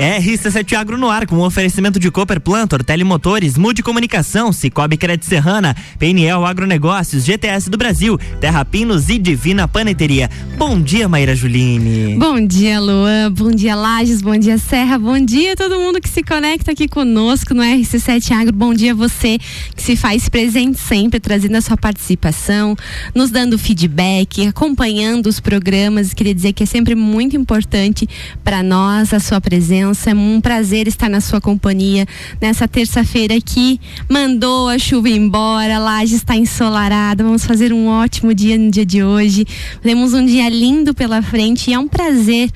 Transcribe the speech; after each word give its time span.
RC7 0.00 0.72
Agro 0.78 0.96
no 0.96 1.10
ar 1.10 1.26
com 1.26 1.36
um 1.36 1.42
oferecimento 1.42 2.00
de 2.00 2.10
Cooper 2.10 2.40
Plantor, 2.40 2.82
Telemotores, 2.82 3.58
Mude 3.58 3.82
Comunicação, 3.82 4.50
Cicobi 4.50 4.96
Crédito 4.96 5.26
Serrana, 5.26 5.76
PNL 5.98 6.42
Agronegócios, 6.46 7.22
GTS 7.26 7.68
do 7.68 7.76
Brasil, 7.76 8.18
Terra 8.40 8.64
Pinos 8.64 9.10
e 9.10 9.18
Divina 9.18 9.68
Paneteria. 9.68 10.30
Bom 10.56 10.80
dia, 10.80 11.06
Maíra 11.06 11.36
Juline. 11.36 12.16
Bom 12.18 12.40
dia, 12.40 12.80
Luan. 12.80 13.30
Bom 13.30 13.50
dia, 13.50 13.74
Lages. 13.74 14.22
Bom 14.22 14.38
dia, 14.38 14.56
Serra. 14.56 14.98
Bom 14.98 15.22
dia 15.22 15.54
todo 15.54 15.78
mundo 15.78 16.00
que 16.00 16.08
se 16.08 16.22
conecta 16.22 16.72
aqui 16.72 16.88
conosco 16.88 17.52
no 17.52 17.62
RC7 17.62 18.30
Agro. 18.32 18.54
Bom 18.54 18.72
dia 18.72 18.94
você 18.94 19.36
que 19.76 19.82
se 19.82 19.96
faz 19.96 20.30
presente 20.30 20.78
sempre, 20.78 21.20
trazendo 21.20 21.56
a 21.56 21.60
sua 21.60 21.76
participação, 21.76 22.74
nos 23.14 23.30
dando 23.30 23.58
feedback, 23.58 24.46
acompanhando 24.46 25.26
os 25.26 25.40
programas. 25.40 26.14
Queria 26.14 26.34
dizer 26.34 26.54
que 26.54 26.62
é 26.62 26.66
sempre 26.66 26.94
muito 26.94 27.36
importante 27.36 28.08
para 28.42 28.62
nós 28.62 29.12
a 29.12 29.20
sua 29.20 29.42
presença. 29.42 29.89
É 29.90 30.14
um 30.14 30.40
prazer 30.40 30.86
estar 30.86 31.08
na 31.08 31.20
sua 31.20 31.40
companhia 31.40 32.06
nessa 32.40 32.68
terça-feira 32.68 33.40
que 33.40 33.80
mandou 34.08 34.68
a 34.68 34.78
chuva 34.78 35.08
embora, 35.08 35.78
Laje 35.78 36.14
está 36.14 36.36
ensolarada. 36.36 37.24
Vamos 37.24 37.44
fazer 37.44 37.72
um 37.72 37.88
ótimo 37.88 38.32
dia 38.32 38.56
no 38.56 38.70
dia 38.70 38.86
de 38.86 39.02
hoje. 39.02 39.46
Temos 39.82 40.14
um 40.14 40.24
dia 40.24 40.48
lindo 40.48 40.94
pela 40.94 41.22
frente 41.22 41.70
e 41.70 41.74
é 41.74 41.78
um 41.78 41.88
prazer 41.88 42.50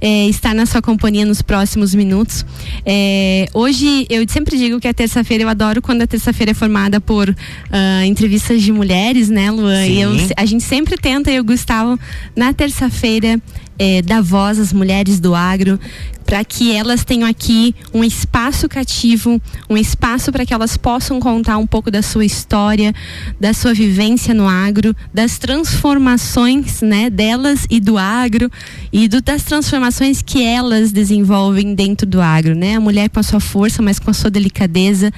é, 0.00 0.26
estar 0.26 0.54
na 0.54 0.66
sua 0.66 0.80
companhia 0.80 1.24
nos 1.24 1.42
próximos 1.42 1.94
minutos. 1.94 2.44
É, 2.84 3.46
hoje, 3.52 4.06
eu 4.08 4.24
sempre 4.28 4.56
digo 4.56 4.80
que 4.80 4.88
a 4.88 4.94
terça-feira, 4.94 5.44
eu 5.44 5.48
adoro 5.48 5.82
quando 5.82 6.02
a 6.02 6.06
terça-feira 6.06 6.52
é 6.52 6.54
formada 6.54 7.00
por 7.00 7.28
uh, 7.28 8.04
entrevistas 8.06 8.62
de 8.62 8.72
mulheres, 8.72 9.28
né, 9.28 9.50
Luan? 9.50 9.84
Sim. 9.84 9.92
E 9.92 10.00
eu, 10.00 10.10
a 10.36 10.46
gente 10.46 10.64
sempre 10.64 10.96
tenta, 10.96 11.30
eu, 11.30 11.42
Gustavo, 11.42 11.98
na 12.36 12.52
terça-feira, 12.52 13.40
é, 13.78 14.02
dar 14.02 14.20
voz 14.20 14.58
às 14.58 14.72
mulheres 14.72 15.20
do 15.20 15.34
agro, 15.34 15.78
para 16.28 16.44
que 16.44 16.70
elas 16.70 17.04
tenham 17.04 17.26
aqui 17.26 17.74
um 17.94 18.04
espaço 18.04 18.68
cativo, 18.68 19.40
um 19.68 19.78
espaço 19.78 20.30
para 20.30 20.44
que 20.44 20.52
elas 20.52 20.76
possam 20.76 21.18
contar 21.18 21.56
um 21.56 21.66
pouco 21.66 21.90
da 21.90 22.02
sua 22.02 22.22
história, 22.22 22.94
da 23.40 23.54
sua 23.54 23.72
vivência 23.72 24.34
no 24.34 24.46
agro, 24.46 24.94
das 25.12 25.38
transformações, 25.38 26.82
né, 26.82 27.08
delas 27.08 27.66
e 27.70 27.80
do 27.80 27.96
agro 27.96 28.50
e 28.92 29.08
do, 29.08 29.22
das 29.22 29.42
transformações 29.42 30.20
que 30.20 30.44
elas 30.44 30.92
desenvolvem 30.92 31.74
dentro 31.74 32.06
do 32.06 32.20
agro, 32.20 32.54
né? 32.54 32.76
A 32.76 32.80
mulher 32.80 33.08
com 33.08 33.20
a 33.20 33.22
sua 33.22 33.40
força, 33.40 33.80
mas 33.80 33.98
com 33.98 34.10
a 34.10 34.14
sua 34.14 34.30
delicadeza, 34.30 35.10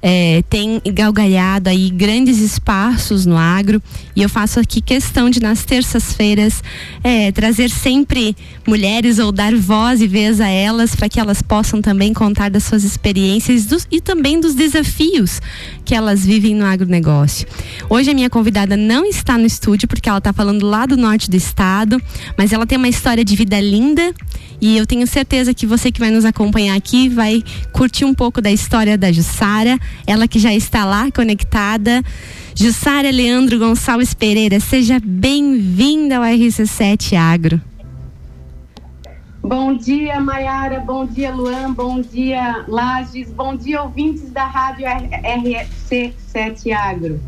é, 0.00 0.44
tem 0.48 0.80
galgalhado 0.94 1.70
aí 1.70 1.90
grandes 1.90 2.38
espaços 2.38 3.26
no 3.26 3.36
agro 3.36 3.82
e 4.14 4.22
eu 4.22 4.28
faço 4.28 4.60
aqui 4.60 4.80
questão 4.80 5.28
de 5.28 5.40
nas 5.40 5.64
terças-feiras 5.64 6.62
é, 7.02 7.32
trazer 7.32 7.68
sempre 7.68 8.36
mulheres 8.64 9.18
ou 9.18 9.32
dar 9.32 9.52
voz 9.56 10.00
e 10.00 10.06
vez 10.06 10.40
a 10.40 10.51
elas 10.52 10.94
para 10.94 11.08
que 11.08 11.18
elas 11.18 11.40
possam 11.40 11.80
também 11.80 12.12
contar 12.12 12.50
das 12.50 12.64
suas 12.64 12.84
experiências 12.84 13.66
dos, 13.66 13.86
e 13.90 14.00
também 14.00 14.40
dos 14.40 14.54
desafios 14.54 15.40
que 15.84 15.94
elas 15.94 16.24
vivem 16.24 16.54
no 16.54 16.64
agronegócio. 16.64 17.46
Hoje 17.88 18.10
a 18.10 18.14
minha 18.14 18.30
convidada 18.30 18.76
não 18.76 19.04
está 19.04 19.38
no 19.38 19.46
estúdio 19.46 19.88
porque 19.88 20.08
ela 20.08 20.18
está 20.18 20.32
falando 20.32 20.66
lá 20.66 20.86
do 20.86 20.96
norte 20.96 21.30
do 21.30 21.36
estado, 21.36 22.00
mas 22.36 22.52
ela 22.52 22.66
tem 22.66 22.78
uma 22.78 22.88
história 22.88 23.24
de 23.24 23.34
vida 23.34 23.58
linda 23.60 24.14
e 24.60 24.76
eu 24.76 24.86
tenho 24.86 25.06
certeza 25.06 25.52
que 25.52 25.66
você 25.66 25.90
que 25.90 25.98
vai 25.98 26.10
nos 26.10 26.24
acompanhar 26.24 26.76
aqui 26.76 27.08
vai 27.08 27.42
curtir 27.72 28.04
um 28.04 28.14
pouco 28.14 28.40
da 28.40 28.50
história 28.50 28.96
da 28.96 29.10
Jussara, 29.10 29.78
ela 30.06 30.28
que 30.28 30.38
já 30.38 30.54
está 30.54 30.84
lá 30.84 31.10
conectada. 31.10 32.02
Jussara 32.54 33.10
Leandro 33.10 33.58
Gonçalves 33.58 34.14
Pereira, 34.14 34.60
seja 34.60 35.00
bem-vinda 35.02 36.18
ao 36.18 36.22
RC7 36.22 37.16
Agro. 37.16 37.71
Bom 39.42 39.76
dia, 39.76 40.20
Maiara. 40.20 40.78
Bom 40.78 41.04
dia, 41.04 41.34
Luan. 41.34 41.72
Bom 41.72 42.00
dia, 42.00 42.64
Lages. 42.68 43.28
Bom 43.30 43.56
dia, 43.56 43.82
ouvintes 43.82 44.30
da 44.30 44.44
rádio 44.44 44.86
RC7 44.86 46.70
Agro. 46.72 47.20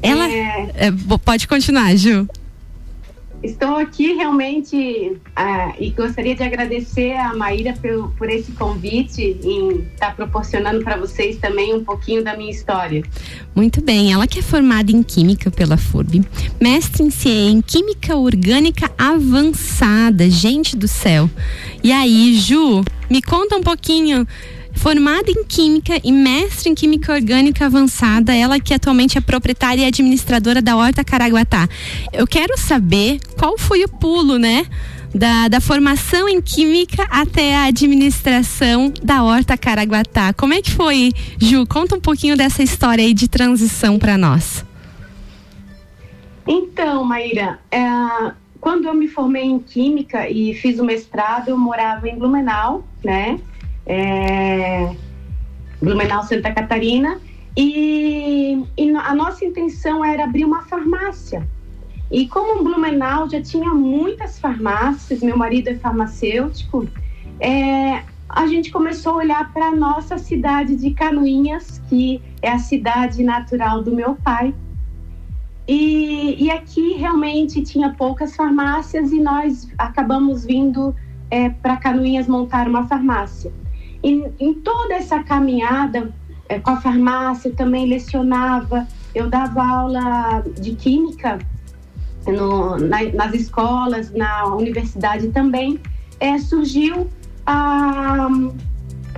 Ela. 0.00 0.30
É... 0.30 0.70
É, 0.74 0.92
pode 1.24 1.48
continuar, 1.48 1.96
Ju. 1.96 2.28
Estou 3.40 3.76
aqui 3.76 4.14
realmente 4.14 5.16
ah, 5.36 5.72
e 5.78 5.90
gostaria 5.90 6.34
de 6.34 6.42
agradecer 6.42 7.12
a 7.12 7.34
Maíra 7.34 7.72
por, 7.80 8.10
por 8.16 8.28
esse 8.28 8.50
convite 8.52 9.38
em 9.42 9.82
estar 9.92 10.08
tá 10.08 10.12
proporcionando 10.12 10.82
para 10.82 10.96
vocês 10.96 11.36
também 11.36 11.72
um 11.72 11.84
pouquinho 11.84 12.24
da 12.24 12.36
minha 12.36 12.50
história. 12.50 13.02
Muito 13.54 13.80
bem, 13.80 14.12
ela 14.12 14.26
que 14.26 14.40
é 14.40 14.42
formada 14.42 14.90
em 14.90 15.04
Química 15.04 15.52
pela 15.52 15.76
FURB, 15.76 16.24
mestre 16.60 17.04
em, 17.04 17.10
em 17.50 17.62
Química 17.62 18.16
Orgânica 18.16 18.90
Avançada, 18.98 20.28
gente 20.28 20.76
do 20.76 20.88
céu. 20.88 21.30
E 21.82 21.92
aí, 21.92 22.34
Ju, 22.34 22.82
me 23.08 23.22
conta 23.22 23.56
um 23.56 23.62
pouquinho 23.62 24.26
Formada 24.78 25.28
em 25.28 25.42
Química 25.42 26.00
e 26.04 26.12
mestre 26.12 26.70
em 26.70 26.74
Química 26.74 27.12
Orgânica 27.12 27.66
Avançada, 27.66 28.32
ela 28.32 28.60
que 28.60 28.72
atualmente 28.72 29.18
é 29.18 29.20
proprietária 29.20 29.82
e 29.82 29.84
administradora 29.84 30.62
da 30.62 30.76
Horta 30.76 31.02
Caraguatá. 31.02 31.68
Eu 32.12 32.28
quero 32.28 32.56
saber 32.56 33.18
qual 33.36 33.58
foi 33.58 33.82
o 33.82 33.88
pulo, 33.88 34.38
né? 34.38 34.64
Da, 35.12 35.48
da, 35.48 35.60
formação 35.60 36.28
em 36.28 36.40
química 36.40 37.04
até 37.10 37.56
a 37.56 37.64
administração 37.64 38.92
da 39.02 39.24
Horta 39.24 39.56
Caraguatá. 39.56 40.32
Como 40.32 40.54
é 40.54 40.62
que 40.62 40.70
foi, 40.70 41.12
Ju? 41.40 41.66
Conta 41.66 41.96
um 41.96 42.00
pouquinho 42.00 42.36
dessa 42.36 42.62
história 42.62 43.04
aí 43.04 43.12
de 43.12 43.26
transição 43.26 43.98
para 43.98 44.16
nós. 44.16 44.64
Então, 46.46 47.02
Maíra, 47.04 47.58
é, 47.70 47.82
quando 48.60 48.86
eu 48.86 48.94
me 48.94 49.08
formei 49.08 49.44
em 49.44 49.58
química 49.58 50.30
e 50.30 50.54
fiz 50.54 50.78
o 50.78 50.84
mestrado, 50.84 51.48
eu 51.48 51.58
morava 51.58 52.08
em 52.08 52.16
Blumenau, 52.16 52.86
né? 53.02 53.40
É, 53.88 54.94
Blumenau, 55.80 56.22
Santa 56.22 56.52
Catarina, 56.52 57.18
e, 57.56 58.62
e, 58.76 58.90
a 58.90 59.14
nossa 59.14 59.44
intenção 59.44 60.04
era 60.04 60.24
abrir 60.24 60.44
uma 60.44 60.62
farmácia. 60.62 61.48
E 62.10 62.28
como 62.28 62.62
Blumenau 62.62 63.28
já 63.28 63.40
tinha 63.42 63.74
muitas 63.74 64.38
farmácias, 64.38 65.20
meu 65.22 65.36
marido 65.36 65.68
é 65.68 65.74
farmacêutico, 65.74 66.86
é, 67.40 68.02
a 68.28 68.46
gente 68.46 68.70
começou 68.70 69.14
a 69.14 69.16
olhar 69.16 69.52
para 69.52 69.66
a 69.66 69.74
nossa 69.74 70.18
cidade 70.18 70.76
de 70.76 70.90
Canoinhas, 70.92 71.82
que 71.88 72.22
é 72.42 72.50
a 72.50 72.58
cidade 72.58 73.22
natural 73.24 73.82
do 73.82 73.94
meu 73.94 74.14
pai. 74.14 74.54
E, 75.66 76.44
e 76.44 76.50
aqui 76.50 76.94
realmente 76.94 77.62
tinha 77.62 77.90
poucas 77.90 78.36
farmácias 78.36 79.12
e 79.12 79.20
nós 79.20 79.68
acabamos 79.76 80.44
vindo 80.44 80.94
é, 81.30 81.50
para 81.50 81.76
Canoinhas 81.76 82.26
montar 82.26 82.68
uma 82.68 82.86
farmácia. 82.86 83.52
E 84.02 84.24
em 84.38 84.54
toda 84.54 84.94
essa 84.94 85.22
caminhada 85.22 86.12
é, 86.48 86.58
com 86.58 86.70
a 86.70 86.80
farmácia, 86.80 87.52
também 87.52 87.86
lecionava, 87.86 88.86
eu 89.14 89.28
dava 89.28 89.62
aula 89.62 90.44
de 90.58 90.74
química 90.74 91.38
no, 92.26 92.76
na, 92.78 93.02
nas 93.12 93.34
escolas, 93.34 94.12
na 94.12 94.46
universidade 94.46 95.28
também, 95.28 95.78
é, 96.20 96.38
surgiu 96.38 97.08
a, 97.44 98.28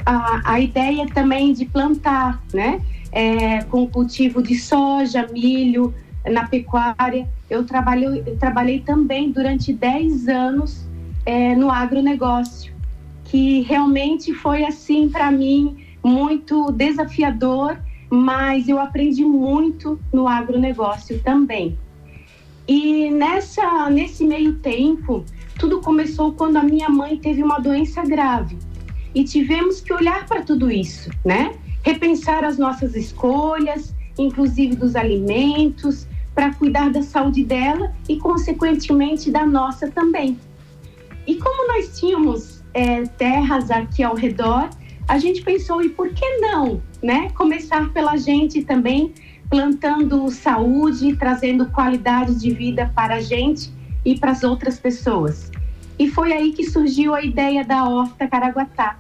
a, 0.06 0.52
a, 0.52 0.60
ideia 0.60 1.06
também 1.12 1.52
de 1.52 1.64
plantar, 1.64 2.42
né? 2.52 2.80
É, 3.12 3.62
com 3.64 3.88
cultivo 3.88 4.40
de 4.40 4.56
soja, 4.56 5.26
milho, 5.32 5.92
na 6.24 6.46
pecuária. 6.46 7.28
Eu 7.48 7.64
trabalhei, 7.64 8.22
eu 8.24 8.36
trabalhei 8.36 8.80
também 8.80 9.32
durante 9.32 9.72
10 9.72 10.28
anos 10.28 10.86
é, 11.26 11.56
no 11.56 11.70
agronegócio 11.70 12.79
que 13.30 13.60
realmente 13.60 14.34
foi 14.34 14.64
assim 14.64 15.08
para 15.08 15.30
mim 15.30 15.86
muito 16.02 16.72
desafiador, 16.72 17.78
mas 18.10 18.68
eu 18.68 18.80
aprendi 18.80 19.24
muito 19.24 20.00
no 20.12 20.26
agronegócio 20.26 21.20
também. 21.22 21.78
E 22.66 23.08
nessa 23.10 23.88
nesse 23.88 24.24
meio 24.24 24.56
tempo, 24.56 25.24
tudo 25.58 25.80
começou 25.80 26.32
quando 26.32 26.56
a 26.56 26.62
minha 26.62 26.88
mãe 26.88 27.16
teve 27.16 27.42
uma 27.42 27.60
doença 27.60 28.02
grave. 28.02 28.58
E 29.14 29.22
tivemos 29.22 29.80
que 29.80 29.92
olhar 29.92 30.26
para 30.26 30.42
tudo 30.42 30.70
isso, 30.70 31.08
né? 31.24 31.54
Repensar 31.84 32.44
as 32.44 32.58
nossas 32.58 32.96
escolhas, 32.96 33.94
inclusive 34.18 34.74
dos 34.74 34.96
alimentos, 34.96 36.06
para 36.34 36.52
cuidar 36.54 36.90
da 36.90 37.02
saúde 37.02 37.44
dela 37.44 37.92
e, 38.08 38.16
consequentemente, 38.16 39.30
da 39.30 39.46
nossa 39.46 39.88
também. 39.88 40.38
E 41.26 41.36
como 41.36 41.68
nós 41.68 41.98
tínhamos 41.98 42.49
é, 42.74 43.02
terras 43.02 43.70
aqui 43.70 44.02
ao 44.02 44.14
redor, 44.14 44.70
a 45.08 45.18
gente 45.18 45.42
pensou, 45.42 45.82
e 45.82 45.88
por 45.88 46.10
que 46.10 46.38
não, 46.38 46.80
né? 47.02 47.30
Começar 47.30 47.92
pela 47.92 48.16
gente 48.16 48.62
também, 48.62 49.12
plantando 49.48 50.30
saúde, 50.30 51.16
trazendo 51.16 51.66
qualidade 51.66 52.36
de 52.36 52.50
vida 52.52 52.90
para 52.94 53.16
a 53.16 53.20
gente 53.20 53.72
e 54.04 54.18
para 54.18 54.30
as 54.30 54.44
outras 54.44 54.78
pessoas. 54.78 55.50
E 55.98 56.08
foi 56.08 56.32
aí 56.32 56.52
que 56.52 56.64
surgiu 56.64 57.14
a 57.14 57.22
ideia 57.22 57.64
da 57.64 57.84
Horta 57.84 58.26
Caraguatá. 58.26 58.98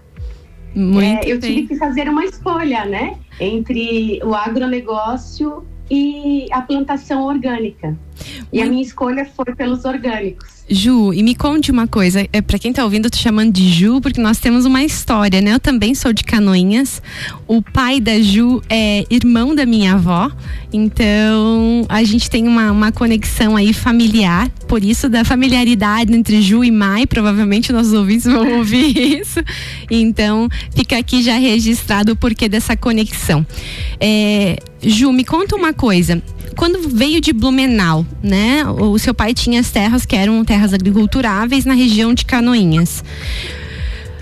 Muito 0.74 1.24
é, 1.26 1.32
eu 1.32 1.40
tive 1.40 1.66
que 1.66 1.76
fazer 1.76 2.08
uma 2.08 2.24
escolha, 2.24 2.84
né? 2.84 3.16
Entre 3.40 4.20
o 4.22 4.34
agronegócio 4.34 5.64
e 5.90 6.46
a 6.52 6.62
plantação 6.62 7.24
orgânica. 7.24 7.96
E 8.52 8.62
a 8.62 8.66
minha 8.66 8.82
escolha 8.82 9.24
foi 9.24 9.54
pelos 9.54 9.84
orgânicos. 9.84 10.59
Ju, 10.70 11.12
e 11.12 11.20
me 11.22 11.34
conte 11.34 11.72
uma 11.72 11.88
coisa, 11.88 12.24
é, 12.32 12.40
para 12.40 12.56
quem 12.56 12.72
tá 12.72 12.84
ouvindo, 12.84 13.06
eu 13.06 13.10
tô 13.10 13.18
chamando 13.18 13.52
de 13.52 13.68
Ju 13.68 14.00
porque 14.00 14.20
nós 14.20 14.38
temos 14.38 14.64
uma 14.64 14.84
história, 14.84 15.40
né? 15.40 15.54
Eu 15.54 15.58
também 15.58 15.96
sou 15.96 16.12
de 16.12 16.22
Canoinhas. 16.22 17.02
O 17.48 17.60
pai 17.60 18.00
da 18.00 18.20
Ju 18.20 18.62
é 18.70 19.04
irmão 19.10 19.52
da 19.52 19.66
minha 19.66 19.94
avó, 19.94 20.30
então 20.72 21.84
a 21.88 22.04
gente 22.04 22.30
tem 22.30 22.46
uma, 22.46 22.70
uma 22.70 22.92
conexão 22.92 23.56
aí 23.56 23.72
familiar, 23.72 24.48
por 24.68 24.84
isso 24.84 25.08
da 25.08 25.24
familiaridade 25.24 26.14
entre 26.14 26.40
Ju 26.40 26.62
e 26.62 26.70
Mai, 26.70 27.04
provavelmente 27.04 27.72
nossos 27.72 27.92
ouvintes 27.92 28.26
vão 28.26 28.54
ouvir 28.58 29.18
isso. 29.18 29.40
Então, 29.90 30.48
fica 30.72 30.96
aqui 30.96 31.20
já 31.20 31.36
registrado 31.36 32.12
o 32.12 32.16
porquê 32.16 32.48
dessa 32.48 32.76
conexão. 32.76 33.44
É, 33.98 34.56
Ju, 34.80 35.12
me 35.12 35.24
conta 35.24 35.56
uma 35.56 35.72
coisa 35.72 36.22
quando 36.60 36.90
veio 36.90 37.22
de 37.22 37.32
Blumenau, 37.32 38.04
né? 38.22 38.62
O 38.66 38.98
seu 38.98 39.14
pai 39.14 39.32
tinha 39.32 39.60
as 39.60 39.70
terras 39.70 40.04
que 40.04 40.14
eram 40.14 40.44
terras 40.44 40.59
agriculturáveis 40.72 41.64
na 41.64 41.74
região 41.74 42.12
de 42.12 42.24
Canoinhas. 42.24 43.02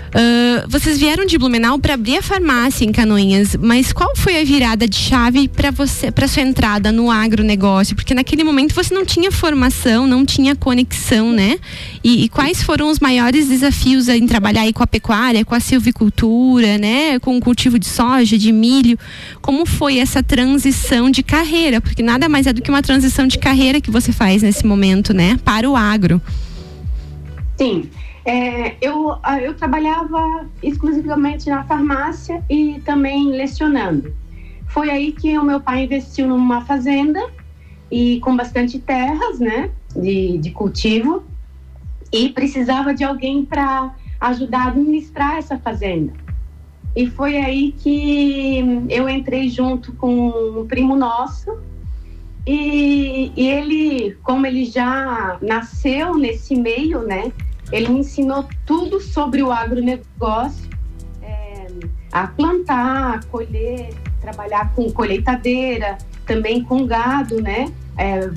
Uh, 0.09 0.67
vocês 0.67 0.97
vieram 0.97 1.23
de 1.23 1.37
Blumenau 1.37 1.77
para 1.77 1.93
abrir 1.93 2.17
a 2.17 2.21
farmácia 2.21 2.83
em 2.83 2.91
Canoinhas, 2.91 3.55
mas 3.55 3.93
qual 3.93 4.15
foi 4.15 4.41
a 4.41 4.43
virada 4.43 4.87
de 4.87 4.95
chave 4.95 5.47
para 5.47 5.69
você, 5.69 6.11
para 6.11 6.27
sua 6.27 6.41
entrada 6.41 6.91
no 6.91 7.11
agronegócio? 7.11 7.95
Porque 7.95 8.15
naquele 8.15 8.43
momento 8.43 8.73
você 8.73 8.91
não 8.93 9.05
tinha 9.05 9.31
formação, 9.31 10.07
não 10.07 10.25
tinha 10.25 10.55
conexão, 10.55 11.31
né? 11.31 11.59
E, 12.03 12.23
e 12.23 12.29
quais 12.29 12.63
foram 12.63 12.89
os 12.89 12.99
maiores 12.99 13.47
desafios 13.47 14.07
em 14.07 14.25
trabalhar 14.25 14.61
aí 14.61 14.73
com 14.73 14.81
a 14.81 14.87
pecuária, 14.87 15.45
com 15.45 15.53
a 15.53 15.59
silvicultura, 15.59 16.79
né? 16.79 17.19
Com 17.19 17.37
o 17.37 17.39
cultivo 17.39 17.77
de 17.77 17.85
soja, 17.85 18.35
de 18.35 18.51
milho? 18.51 18.97
Como 19.41 19.65
foi 19.65 19.99
essa 19.99 20.23
transição 20.23 21.11
de 21.11 21.21
carreira? 21.21 21.79
Porque 21.79 22.01
nada 22.01 22.27
mais 22.27 22.47
é 22.47 22.53
do 22.53 22.63
que 22.63 22.69
uma 22.71 22.81
transição 22.81 23.27
de 23.27 23.37
carreira 23.37 23.79
que 23.79 23.91
você 23.91 24.11
faz 24.11 24.41
nesse 24.41 24.65
momento, 24.65 25.13
né? 25.13 25.39
Para 25.45 25.69
o 25.69 25.75
agro. 25.75 26.19
Sim. 27.57 27.89
É, 28.25 28.75
eu, 28.81 29.15
eu 29.41 29.53
trabalhava 29.55 30.47
exclusivamente 30.61 31.49
na 31.49 31.63
farmácia 31.63 32.43
e 32.49 32.81
também 32.85 33.31
lecionando. 33.31 34.13
Foi 34.67 34.89
aí 34.89 35.11
que 35.11 35.37
o 35.37 35.43
meu 35.43 35.59
pai 35.59 35.85
investiu 35.85 36.27
numa 36.27 36.61
fazenda 36.61 37.19
e 37.91 38.19
com 38.19 38.35
bastante 38.35 38.77
terras, 38.79 39.39
né, 39.39 39.71
de, 39.95 40.37
de 40.37 40.51
cultivo, 40.51 41.23
e 42.11 42.29
precisava 42.29 42.93
de 42.93 43.03
alguém 43.03 43.45
para 43.45 43.95
ajudar 44.19 44.65
a 44.65 44.67
administrar 44.67 45.37
essa 45.37 45.57
fazenda. 45.57 46.13
E 46.95 47.07
foi 47.07 47.37
aí 47.37 47.71
que 47.71 48.85
eu 48.89 49.07
entrei 49.09 49.49
junto 49.49 49.93
com 49.93 50.59
um 50.59 50.67
primo 50.67 50.95
nosso, 50.95 51.49
e, 52.45 53.31
e 53.35 53.47
ele, 53.47 54.17
como 54.23 54.45
ele 54.45 54.65
já 54.65 55.37
nasceu 55.41 56.15
nesse 56.15 56.55
meio, 56.55 57.01
né, 57.01 57.31
ele 57.71 57.89
me 57.89 57.99
ensinou 57.99 58.45
tudo 58.65 58.99
sobre 58.99 59.43
o 59.43 59.51
agronegócio, 59.51 60.69
é, 61.21 61.67
a 62.11 62.27
plantar, 62.27 63.15
a 63.15 63.23
colher, 63.27 63.93
trabalhar 64.21 64.73
com 64.73 64.91
colheitadeira, 64.91 65.97
também 66.25 66.63
com 66.63 66.85
gado, 66.85 67.41
né? 67.41 67.71
É, 67.97 68.27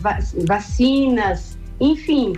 vacinas, 0.47 1.59
enfim. 1.81 2.35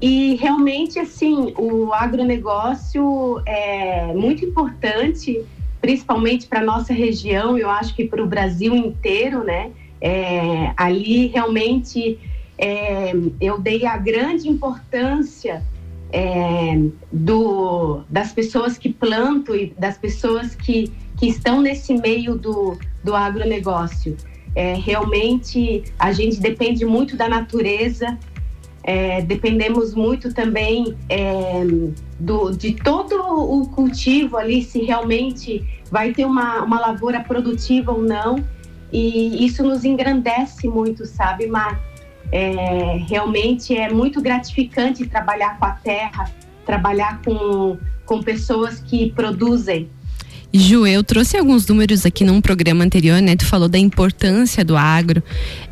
E 0.00 0.34
realmente, 0.36 0.98
assim, 0.98 1.54
o 1.56 1.92
agronegócio 1.92 3.40
é 3.46 4.12
muito 4.12 4.44
importante, 4.44 5.42
principalmente 5.80 6.46
para 6.46 6.62
nossa 6.62 6.92
região, 6.92 7.56
eu 7.56 7.70
acho 7.70 7.94
que 7.94 8.04
para 8.04 8.22
o 8.22 8.26
Brasil 8.26 8.74
inteiro, 8.74 9.44
né? 9.44 9.70
É, 10.00 10.72
ali 10.76 11.28
realmente 11.28 12.18
é, 12.58 13.12
eu 13.40 13.58
dei 13.58 13.86
a 13.86 13.96
grande 13.96 14.48
importância 14.48 15.62
é, 16.12 16.80
do, 17.12 18.02
das 18.08 18.32
pessoas 18.32 18.78
que 18.78 18.92
plantam 18.92 19.54
e 19.54 19.74
das 19.78 19.98
pessoas 19.98 20.54
que, 20.54 20.92
que 21.16 21.26
estão 21.26 21.60
nesse 21.60 21.94
meio 21.94 22.36
do, 22.36 22.78
do 23.02 23.14
agronegócio. 23.14 24.16
É, 24.54 24.74
realmente 24.74 25.82
a 25.98 26.12
gente 26.12 26.40
depende 26.40 26.84
muito 26.84 27.16
da 27.16 27.28
natureza, 27.28 28.16
é, 28.84 29.22
dependemos 29.22 29.94
muito 29.94 30.32
também 30.32 30.96
é, 31.08 31.64
do, 32.20 32.50
de 32.50 32.74
todo 32.74 33.16
o 33.16 33.66
cultivo 33.68 34.36
ali, 34.36 34.62
se 34.62 34.80
realmente 34.82 35.64
vai 35.90 36.12
ter 36.12 36.24
uma, 36.24 36.62
uma 36.62 36.78
lavoura 36.78 37.20
produtiva 37.20 37.92
ou 37.92 38.02
não. 38.02 38.44
E 38.92 39.44
isso 39.44 39.64
nos 39.64 39.84
engrandece 39.84 40.68
muito, 40.68 41.04
sabe, 41.04 41.48
Mar? 41.48 41.80
É, 42.36 42.96
realmente 43.08 43.76
é 43.76 43.88
muito 43.88 44.20
gratificante 44.20 45.06
trabalhar 45.06 45.56
com 45.56 45.66
a 45.66 45.70
terra, 45.70 46.28
trabalhar 46.66 47.22
com, 47.22 47.78
com 48.04 48.20
pessoas 48.20 48.80
que 48.80 49.12
produzem. 49.12 49.88
Ju, 50.56 50.86
eu 50.86 51.02
trouxe 51.02 51.36
alguns 51.36 51.66
números 51.66 52.06
aqui 52.06 52.22
num 52.22 52.40
programa 52.40 52.84
anterior, 52.84 53.20
né? 53.20 53.34
Tu 53.34 53.44
falou 53.44 53.68
da 53.68 53.76
importância 53.76 54.64
do 54.64 54.76
agro. 54.76 55.20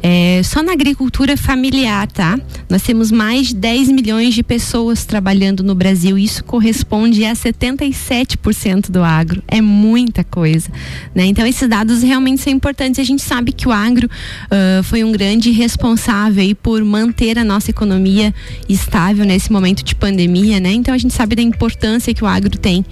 É, 0.02 0.40
só 0.42 0.60
na 0.60 0.72
agricultura 0.72 1.36
familiar, 1.36 2.08
tá? 2.08 2.36
Nós 2.68 2.82
temos 2.82 3.12
mais 3.12 3.46
de 3.46 3.54
10 3.54 3.92
milhões 3.92 4.34
de 4.34 4.42
pessoas 4.42 5.04
trabalhando 5.04 5.62
no 5.62 5.72
Brasil. 5.72 6.18
Isso 6.18 6.42
corresponde 6.42 7.24
a 7.24 7.32
77% 7.32 8.90
do 8.90 9.04
agro. 9.04 9.40
É 9.46 9.60
muita 9.60 10.24
coisa, 10.24 10.68
né? 11.14 11.26
Então, 11.26 11.46
esses 11.46 11.68
dados 11.68 12.02
realmente 12.02 12.42
são 12.42 12.52
importantes. 12.52 12.98
A 12.98 13.04
gente 13.04 13.22
sabe 13.22 13.52
que 13.52 13.68
o 13.68 13.70
agro 13.70 14.08
uh, 14.08 14.82
foi 14.82 15.04
um 15.04 15.12
grande 15.12 15.52
responsável 15.52 16.42
aí 16.42 16.56
por 16.56 16.84
manter 16.84 17.38
a 17.38 17.44
nossa 17.44 17.70
economia 17.70 18.34
estável 18.68 19.24
nesse 19.24 19.52
momento 19.52 19.84
de 19.84 19.94
pandemia, 19.94 20.58
né? 20.58 20.72
Então, 20.72 20.92
a 20.92 20.98
gente 20.98 21.14
sabe 21.14 21.36
da 21.36 21.42
importância 21.42 22.12
que 22.12 22.24
o 22.24 22.26
agro 22.26 22.58
tem. 22.58 22.84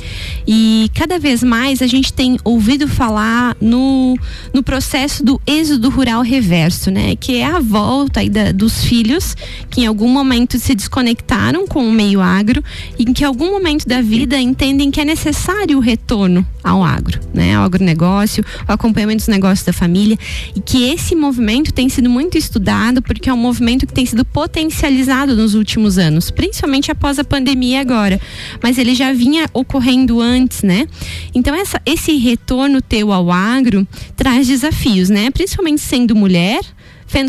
E 0.47 0.89
cada 0.95 1.19
vez 1.19 1.43
mais 1.43 1.80
a 1.85 1.87
gente 1.87 2.13
tem 2.13 2.39
ouvido 2.45 2.87
falar 2.89 3.57
no, 3.61 4.17
no 4.53 4.63
processo 4.63 5.25
do 5.25 5.41
êxodo 5.47 5.89
rural 5.89 6.23
reverso, 6.23 6.91
né? 6.91 7.17
Que 7.17 7.37
é 7.37 7.47
a 7.47 7.61
volta 7.61 8.29
da, 8.29 8.53
dos 8.53 8.85
filhos 8.85 9.37
que 9.71 9.83
em 9.83 9.87
algum 9.87 10.09
momento 10.09 10.59
se 10.59 10.75
desconectaram 10.75 11.67
com 11.67 11.87
o 11.87 11.93
meio 11.93 12.21
agro 12.21 12.63
e 12.99 13.05
que 13.05 13.23
em 13.23 13.27
algum 13.27 13.51
momento 13.51 13.87
da 13.87 14.03
vida 14.03 14.39
entendem 14.39 14.91
que 14.91 15.01
é 15.01 15.05
necessário 15.05 15.79
o 15.79 15.81
retorno 15.81 16.47
ao 16.63 16.85
agro, 16.85 17.21
né? 17.33 17.55
Ao 17.55 17.65
agronegócio, 17.65 18.45
ao 18.67 18.75
acompanhamento 18.75 19.19
dos 19.19 19.29
negócios 19.29 19.65
da 19.65 19.73
família 19.73 20.19
e 20.55 20.61
que 20.61 20.91
esse 20.91 21.15
movimento 21.15 21.73
tem 21.73 21.89
sido 21.89 22.11
muito 22.11 22.37
estudado 22.37 23.03
porque 23.03 23.29
é 23.29 23.33
um 23.33 23.37
movimento 23.37 23.87
que 23.87 23.93
tem 23.93 24.07
sido 24.07 24.25
potencializado 24.25 25.35
nos 25.35 25.55
últimos 25.55 25.99
anos, 25.99 26.31
principalmente 26.31 26.91
após 26.91 27.19
a 27.19 27.25
pandemia 27.25 27.81
agora, 27.81 28.21
mas 28.63 28.79
ele 28.79 28.95
já 28.95 29.13
vinha 29.13 29.49
ocorrendo 29.53 30.21
antes, 30.21 30.63
né? 30.63 30.87
Então 31.35 31.55
essa 31.55 31.70
essa, 31.71 31.83
esse 31.87 32.17
retorno 32.17 32.83
teu 32.83 33.13
ao 33.13 33.31
agro 33.31 33.87
traz 34.17 34.47
desafios, 34.49 35.09
né? 35.09 35.31
Principalmente 35.31 35.81
sendo 35.81 36.17
mulher, 36.17 36.61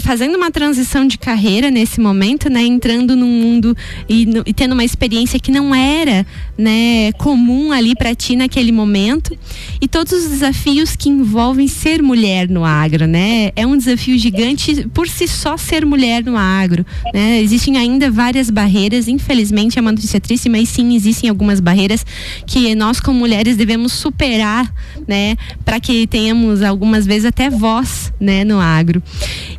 fazendo 0.01 0.35
uma 0.35 0.51
transição 0.51 1.05
de 1.07 1.17
carreira 1.17 1.71
nesse 1.71 1.99
momento, 1.99 2.49
né, 2.49 2.61
entrando 2.61 3.15
no 3.15 3.25
mundo 3.25 3.75
e, 4.07 4.25
no, 4.25 4.43
e 4.45 4.53
tendo 4.53 4.73
uma 4.73 4.83
experiência 4.83 5.39
que 5.39 5.51
não 5.51 5.73
era, 5.73 6.25
né, 6.57 7.11
comum 7.13 7.71
ali 7.71 7.95
para 7.95 8.13
ti 8.13 8.35
naquele 8.35 8.71
momento, 8.71 9.35
e 9.81 9.87
todos 9.87 10.13
os 10.13 10.29
desafios 10.29 10.95
que 10.95 11.09
envolvem 11.09 11.67
ser 11.67 12.01
mulher 12.01 12.47
no 12.49 12.63
agro, 12.63 13.07
né? 13.07 13.51
É 13.55 13.65
um 13.65 13.77
desafio 13.77 14.17
gigante 14.17 14.87
por 14.93 15.07
si 15.07 15.27
só 15.27 15.57
ser 15.57 15.85
mulher 15.85 16.23
no 16.23 16.37
agro, 16.37 16.85
né? 17.13 17.41
Existem 17.41 17.77
ainda 17.77 18.11
várias 18.11 18.49
barreiras, 18.49 19.07
infelizmente 19.07 19.79
é 19.79 19.81
uma 19.81 19.91
notícia 19.91 20.19
triste, 20.19 20.47
mas 20.49 20.69
sim 20.69 20.95
existem 20.95 21.29
algumas 21.29 21.59
barreiras 21.59 22.05
que 22.45 22.75
nós 22.75 22.99
como 22.99 23.19
mulheres 23.19 23.57
devemos 23.57 23.93
superar, 23.93 24.71
né, 25.07 25.35
para 25.65 25.79
que 25.79 26.05
tenhamos 26.05 26.61
algumas 26.61 27.05
vezes 27.05 27.25
até 27.25 27.49
voz, 27.49 28.13
né, 28.19 28.43
no 28.43 28.59
agro. 28.59 29.01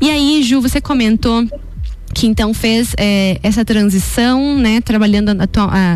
E 0.01 0.11
aí, 0.13 0.43
Ju, 0.43 0.61
você 0.61 0.81
comentou 0.81 1.47
que 2.15 2.27
então 2.27 2.53
fez 2.53 2.95
é, 2.99 3.39
essa 3.43 3.65
transição, 3.65 4.59
né, 4.59 4.81
trabalhando 4.81 5.33
na, 5.33 5.49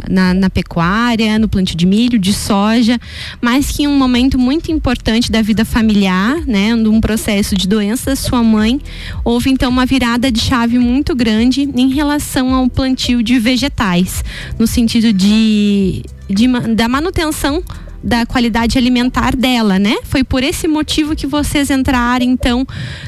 na, 0.09 0.35
na, 0.35 0.51
pecuária, 0.51 1.39
no 1.39 1.49
plantio 1.49 1.77
de 1.77 1.85
milho, 1.85 2.19
de 2.19 2.33
soja, 2.33 2.99
mas 3.41 3.71
que 3.71 3.83
em 3.83 3.87
um 3.87 3.97
momento 3.97 4.39
muito 4.39 4.73
importante 4.73 5.31
da 5.31 5.43
vida 5.43 5.65
familiar, 5.65 6.41
né, 6.47 6.75
num 6.75 7.01
processo 7.01 7.55
de 7.55 7.69
doença 7.69 8.11
da 8.11 8.17
sua 8.17 8.43
mãe, 8.43 8.81
houve 9.23 9.51
então 9.51 9.71
uma 9.71 9.85
virada 9.85 10.33
de 10.33 10.41
chave 10.41 10.79
muito 10.79 11.15
grande 11.15 11.63
em 11.63 11.93
relação 11.93 12.55
ao 12.55 12.69
plantio 12.69 13.23
de 13.23 13.39
vegetais, 13.39 14.25
no 14.59 14.67
sentido 14.67 15.13
de, 15.13 16.03
de 16.29 16.49
da 16.75 16.89
manutenção 16.89 17.63
da 18.07 18.25
qualidade 18.25 18.79
alimentar 18.79 19.35
dela, 19.35 19.81
né? 19.81 19.97
Foi 20.05 20.23
por 20.23 20.45
esse 20.45 20.69
motivo 20.69 21.17
que 21.17 21.27
vocês 21.27 21.71
entraram 21.71 22.25
então 22.25 22.65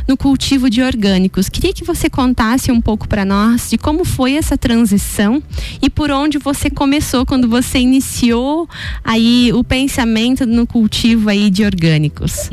no 0.08 0.16
cultivo 0.16 0.68
de 0.68 0.82
orgânicos. 0.82 1.48
Queria 1.48 1.72
que 1.72 1.84
você 1.84 2.10
contasse 2.10 2.72
um 2.72 2.80
pouco 2.80 3.06
para 3.06 3.24
nós 3.24 3.70
de 3.70 3.78
como 3.78 4.04
foi 4.04 4.34
essa 4.34 4.58
transição 4.58 5.40
e 5.80 5.88
por 5.88 6.10
onde 6.10 6.36
você 6.36 6.68
começou 6.68 7.24
quando 7.24 7.48
você 7.48 7.78
iniciou 7.78 8.68
aí 9.04 9.52
o 9.54 9.62
pensamento 9.62 10.44
no 10.44 10.66
cultivo 10.66 11.30
aí 11.30 11.48
de 11.48 11.64
orgânicos. 11.64 12.50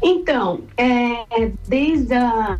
Então, 0.00 0.60
é, 0.76 1.50
desde 1.66 2.14
a 2.14 2.56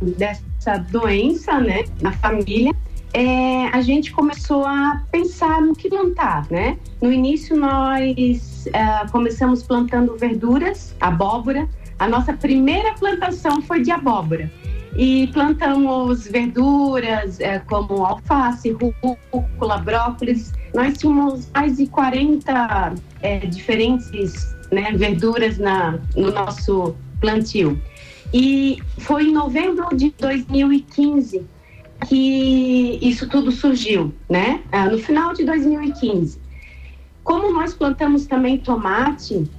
dessa 0.00 0.78
doença, 0.90 1.58
né, 1.58 1.84
na 2.00 2.12
família, 2.12 2.72
é, 3.16 3.68
a 3.68 3.80
gente 3.80 4.12
começou 4.12 4.66
a 4.66 5.02
pensar 5.10 5.62
no 5.62 5.74
que 5.74 5.88
plantar, 5.88 6.46
né? 6.50 6.76
No 7.00 7.10
início 7.10 7.56
nós 7.56 8.66
é, 8.66 9.08
começamos 9.10 9.62
plantando 9.62 10.18
verduras, 10.18 10.94
abóbora. 11.00 11.66
A 11.98 12.06
nossa 12.06 12.34
primeira 12.34 12.92
plantação 12.92 13.62
foi 13.62 13.80
de 13.80 13.90
abóbora 13.90 14.52
e 14.94 15.28
plantamos 15.28 16.26
verduras 16.26 17.40
é, 17.40 17.58
como 17.60 18.04
alface, 18.04 18.76
rúcula, 19.32 19.78
brócolis. 19.78 20.52
Nós 20.74 20.98
tínhamos 20.98 21.48
mais 21.54 21.78
de 21.78 21.86
40 21.86 22.96
é, 23.22 23.38
diferentes 23.46 24.54
né, 24.70 24.92
verduras 24.92 25.56
na, 25.56 25.98
no 26.14 26.30
nosso 26.32 26.94
plantio. 27.18 27.80
E 28.34 28.76
foi 28.98 29.28
em 29.28 29.32
novembro 29.32 29.88
de 29.96 30.12
2015 30.18 31.55
que 32.04 32.98
isso 33.00 33.28
tudo 33.28 33.50
surgiu, 33.50 34.14
né? 34.28 34.62
Ah, 34.70 34.88
no 34.88 34.98
final 34.98 35.32
de 35.32 35.44
2015. 35.44 36.38
Como 37.24 37.52
nós 37.52 37.74
plantamos 37.74 38.26
também 38.26 38.58
tomate, 38.58 39.50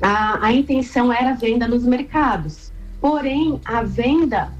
a, 0.00 0.46
a 0.46 0.52
intenção 0.52 1.12
era 1.12 1.34
venda 1.34 1.66
nos 1.68 1.84
mercados. 1.84 2.72
Porém, 3.00 3.60
a 3.64 3.82
venda 3.82 4.52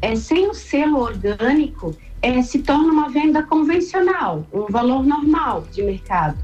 é, 0.00 0.16
sem 0.16 0.48
o 0.48 0.54
selo 0.54 0.98
orgânico 0.98 1.94
é, 2.20 2.42
se 2.42 2.60
torna 2.60 2.92
uma 2.92 3.08
venda 3.08 3.42
convencional, 3.42 4.46
um 4.52 4.66
valor 4.66 5.04
normal 5.04 5.64
de 5.70 5.82
mercado. 5.82 6.38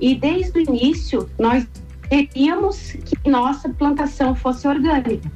E 0.00 0.14
desde 0.14 0.58
o 0.58 0.62
início, 0.62 1.28
nós 1.38 1.66
queríamos 2.08 2.92
que 2.92 3.28
nossa 3.28 3.68
plantação 3.68 4.34
fosse 4.34 4.68
orgânica. 4.68 5.30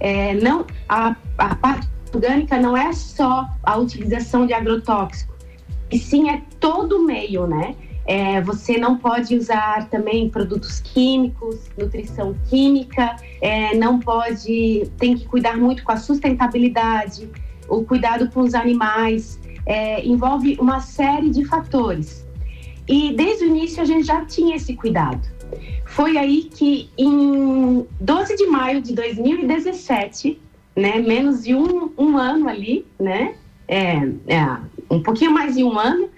É, 0.00 0.34
não 0.34 0.66
a, 0.88 1.14
a 1.38 1.54
parte 1.54 1.93
orgânica 2.14 2.58
não 2.58 2.76
é 2.76 2.92
só 2.92 3.48
a 3.62 3.76
utilização 3.76 4.46
de 4.46 4.52
agrotóxico, 4.52 5.34
e 5.90 5.98
sim 5.98 6.30
é 6.30 6.42
todo 6.58 6.98
o 6.98 7.06
meio, 7.06 7.46
né? 7.46 7.74
É, 8.06 8.40
você 8.42 8.76
não 8.76 8.98
pode 8.98 9.34
usar 9.34 9.88
também 9.88 10.28
produtos 10.28 10.80
químicos, 10.80 11.70
nutrição 11.78 12.34
química, 12.50 13.16
é, 13.40 13.74
não 13.74 13.98
pode, 13.98 14.90
tem 14.98 15.16
que 15.16 15.26
cuidar 15.26 15.56
muito 15.56 15.82
com 15.82 15.92
a 15.92 15.96
sustentabilidade, 15.96 17.30
o 17.68 17.82
cuidado 17.82 18.30
com 18.30 18.40
os 18.40 18.54
animais, 18.54 19.40
é, 19.64 20.04
envolve 20.06 20.56
uma 20.60 20.80
série 20.80 21.30
de 21.30 21.44
fatores. 21.46 22.26
E 22.86 23.14
desde 23.14 23.44
o 23.44 23.48
início 23.48 23.82
a 23.82 23.86
gente 23.86 24.06
já 24.06 24.24
tinha 24.26 24.56
esse 24.56 24.74
cuidado. 24.74 25.26
Foi 25.86 26.18
aí 26.18 26.44
que, 26.44 26.90
em 26.98 27.86
12 28.00 28.36
de 28.36 28.46
maio 28.46 28.82
de 28.82 28.94
2017, 28.94 30.40
né, 30.76 30.98
menos 30.98 31.44
de 31.44 31.54
um, 31.54 31.92
um 31.96 32.16
ano 32.16 32.48
ali, 32.48 32.86
né, 32.98 33.34
é, 33.68 33.96
é, 34.26 34.56
um 34.90 35.02
pouquinho 35.02 35.32
mais 35.32 35.54
de 35.56 35.64
um 35.64 35.78
ano, 35.78 36.08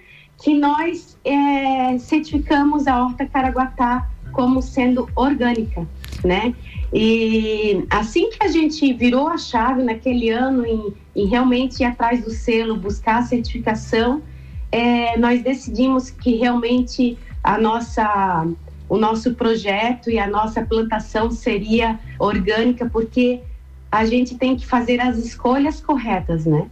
que 0.41 0.53
nós 0.53 1.17
é, 1.23 1.97
certificamos 1.97 2.87
a 2.87 3.03
horta 3.03 3.25
Caraguatá 3.25 4.07
como 4.31 4.61
sendo 4.61 5.09
orgânica, 5.15 5.87
né? 6.23 6.53
E 6.93 7.83
assim 7.89 8.29
que 8.29 8.43
a 8.45 8.47
gente 8.47 8.93
virou 8.93 9.27
a 9.27 9.37
chave 9.37 9.81
naquele 9.81 10.29
ano 10.29 10.65
em, 10.65 10.93
em 11.15 11.25
realmente 11.25 11.81
ir 11.81 11.85
atrás 11.85 12.23
do 12.23 12.29
selo, 12.29 12.77
buscar 12.77 13.17
a 13.17 13.21
certificação, 13.23 14.21
é, 14.71 15.17
nós 15.17 15.41
decidimos 15.41 16.11
que 16.11 16.35
realmente 16.35 17.17
a 17.43 17.57
nossa 17.57 18.47
o 18.89 18.95
nosso 18.97 19.33
projeto 19.33 20.09
e 20.09 20.17
a 20.17 20.27
nossa 20.27 20.61
plantação 20.61 21.29
seria 21.29 21.99
orgânica, 22.17 22.89
porque 22.89 23.41
a 23.91 24.05
gente 24.05 24.37
tem 24.37 24.55
que 24.55 24.65
fazer 24.65 24.99
as 24.99 25.17
escolhas 25.17 25.79
corretas, 25.81 26.45
né? 26.45 26.69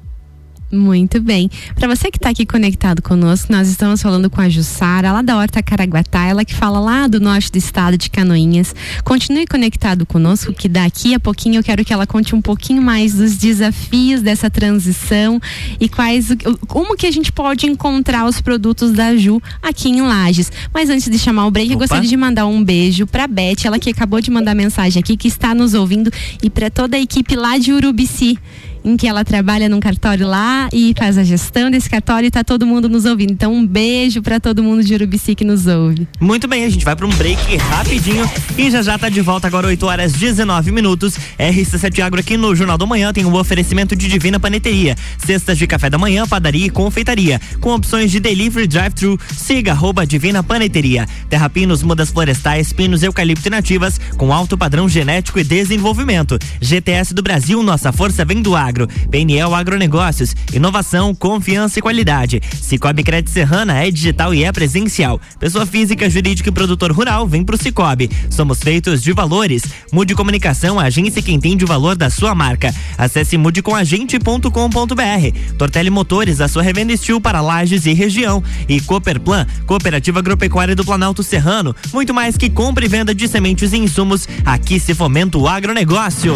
Muito 0.75 1.21
bem. 1.21 1.49
Para 1.73 1.87
você 1.87 2.11
que 2.11 2.17
está 2.17 2.29
aqui 2.29 2.45
conectado 2.45 3.01
conosco, 3.01 3.51
nós 3.51 3.69
estamos 3.69 4.01
falando 4.01 4.29
com 4.29 4.41
a 4.41 4.49
Jussara, 4.49 5.11
lá 5.13 5.21
da 5.21 5.37
Horta 5.37 5.63
Caraguatá, 5.63 6.25
ela 6.25 6.43
que 6.43 6.53
fala 6.53 6.79
lá 6.79 7.07
do 7.07 7.19
norte 7.19 7.49
do 7.49 7.57
estado 7.57 7.97
de 7.97 8.09
Canoinhas. 8.09 8.75
Continue 9.03 9.47
conectado 9.47 10.05
conosco, 10.05 10.53
que 10.53 10.67
daqui 10.67 11.13
a 11.13 11.19
pouquinho 11.19 11.59
eu 11.59 11.63
quero 11.63 11.85
que 11.85 11.93
ela 11.93 12.05
conte 12.05 12.35
um 12.35 12.41
pouquinho 12.41 12.81
mais 12.81 13.13
dos 13.13 13.37
desafios 13.37 14.21
dessa 14.21 14.49
transição 14.49 15.39
e 15.79 15.87
quais, 15.87 16.27
como 16.67 16.97
que 16.97 17.07
a 17.07 17.11
gente 17.11 17.31
pode 17.31 17.65
encontrar 17.65 18.25
os 18.25 18.41
produtos 18.41 18.91
da 18.91 19.15
Ju 19.15 19.41
aqui 19.61 19.89
em 19.89 20.01
Lages. 20.01 20.51
Mas 20.73 20.89
antes 20.89 21.09
de 21.09 21.17
chamar 21.17 21.45
o 21.45 21.51
break, 21.51 21.69
Opa. 21.69 21.75
eu 21.75 21.79
gostaria 21.79 22.09
de 22.09 22.17
mandar 22.17 22.47
um 22.47 22.61
beijo 22.61 23.07
para 23.07 23.27
Beth, 23.27 23.63
ela 23.63 23.79
que 23.79 23.89
acabou 23.89 24.19
de 24.19 24.29
mandar 24.29 24.53
mensagem 24.53 24.99
aqui, 24.99 25.15
que 25.15 25.29
está 25.29 25.55
nos 25.55 25.73
ouvindo, 25.73 26.11
e 26.43 26.49
para 26.49 26.69
toda 26.69 26.97
a 26.97 26.99
equipe 26.99 27.35
lá 27.35 27.57
de 27.57 27.71
Urubici 27.71 28.37
em 28.85 28.95
que 28.95 29.07
ela 29.07 29.25
trabalha 29.25 29.67
num 29.67 29.79
cartório 29.79 30.27
lá 30.27 30.69
e 30.71 30.93
faz 30.95 31.17
a 31.17 31.23
gestão 31.23 31.71
desse 31.71 31.89
cartório 31.89 32.27
e 32.27 32.31
tá 32.31 32.43
todo 32.43 32.65
mundo 32.67 32.87
nos 32.87 33.03
ouvindo. 33.05 33.33
Então 33.33 33.51
um 33.51 33.65
beijo 33.65 34.21
para 34.21 34.39
todo 34.39 34.61
mundo 34.61 34.83
de 34.83 34.93
Urubici 34.93 35.33
que 35.33 35.43
nos 35.43 35.65
ouve. 35.65 36.07
Muito 36.19 36.47
bem, 36.47 36.63
a 36.63 36.69
gente 36.69 36.85
vai 36.85 36.95
para 36.95 37.05
um 37.05 37.09
break 37.09 37.57
rapidinho 37.57 38.29
e 38.55 38.69
já 38.69 38.83
já 38.83 38.97
tá 38.97 39.09
de 39.09 39.21
volta 39.21 39.47
agora 39.47 39.67
8 39.67 39.85
horas 39.87 40.13
19 40.13 40.71
minutos. 40.71 41.17
RC7 41.39 42.03
Agro 42.03 42.19
aqui 42.19 42.37
no 42.37 42.55
Jornal 42.55 42.77
do 42.77 42.85
Manhã 42.85 43.11
tem 43.11 43.25
um 43.25 43.33
oferecimento 43.33 43.95
de 43.95 44.07
Divina 44.07 44.39
Paneteria, 44.39 44.95
cestas 45.17 45.57
de 45.57 45.65
café 45.65 45.89
da 45.89 45.97
manhã, 45.97 46.27
padaria 46.27 46.67
e 46.67 46.69
confeitaria, 46.69 47.41
com 47.59 47.73
opções 47.73 48.11
de 48.11 48.19
delivery 48.19 48.67
drive-thru. 48.67 49.19
Siga 49.35 49.71
arroba 49.71 50.05
Divina 50.05 50.43
Paneteria. 50.43 51.07
Terra 51.27 51.49
Pinos, 51.49 51.81
mudas 51.81 52.11
florestais, 52.11 52.71
pinos, 52.71 53.01
eucalipto 53.01 53.47
e 53.47 53.51
nativas 53.51 53.99
com 54.17 54.31
alto 54.31 54.55
padrão 54.55 54.87
genético 54.87 55.39
e 55.39 55.43
desenvolvimento. 55.43 56.37
GTS 56.61 57.13
do 57.13 57.23
Brasil, 57.23 57.63
nossa 57.63 57.91
força 57.91 58.23
vem 58.23 58.41
do 58.41 58.55
agro. 58.55 58.74
Agro, 58.75 58.89
PNL 59.09 59.53
Agronegócios, 59.53 60.35
inovação, 60.53 61.15
confiança 61.15 61.79
e 61.79 61.81
qualidade. 61.81 62.41
Cicobi 62.61 63.03
Crédito 63.03 63.31
Serrana 63.31 63.81
é 63.81 63.89
digital 63.89 64.33
e 64.33 64.43
é 64.43 64.51
presencial. 64.51 65.19
Pessoa 65.39 65.65
física, 65.65 66.09
jurídica 66.09 66.49
e 66.49 66.51
produtor 66.51 66.91
rural 66.91 67.25
vem 67.25 67.43
pro 67.43 67.57
Cicobi. 67.57 68.09
Somos 68.29 68.59
feitos 68.59 69.01
de 69.01 69.13
valores. 69.13 69.63
Mude 69.93 70.13
Comunicação, 70.13 70.77
agência 70.77 71.21
que 71.21 71.31
entende 71.31 71.63
o 71.63 71.67
valor 71.67 71.95
da 71.95 72.09
sua 72.09 72.35
marca. 72.35 72.75
Acesse 72.97 73.37
mudecomagente.com.br. 73.37 75.55
Tortelli 75.57 75.89
Motores, 75.89 76.41
a 76.41 76.49
sua 76.49 76.61
revenda 76.61 76.91
estil 76.91 77.21
para 77.21 77.39
lajes 77.39 77.85
e 77.85 77.93
região. 77.93 78.43
E 78.67 78.81
Cooperplan, 78.81 79.47
Cooperativa 79.65 80.19
Agropecuária 80.19 80.75
do 80.75 80.83
Planalto 80.83 81.23
Serrano. 81.23 81.73
Muito 81.93 82.13
mais 82.13 82.35
que 82.35 82.49
compra 82.49 82.83
e 82.83 82.89
venda 82.89 83.15
de 83.15 83.25
sementes 83.27 83.71
e 83.71 83.77
insumos. 83.77 84.27
Aqui 84.45 84.81
se 84.81 84.93
fomenta 84.93 85.37
o 85.37 85.47
agronegócio. 85.47 86.33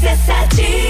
RC7 0.00 0.87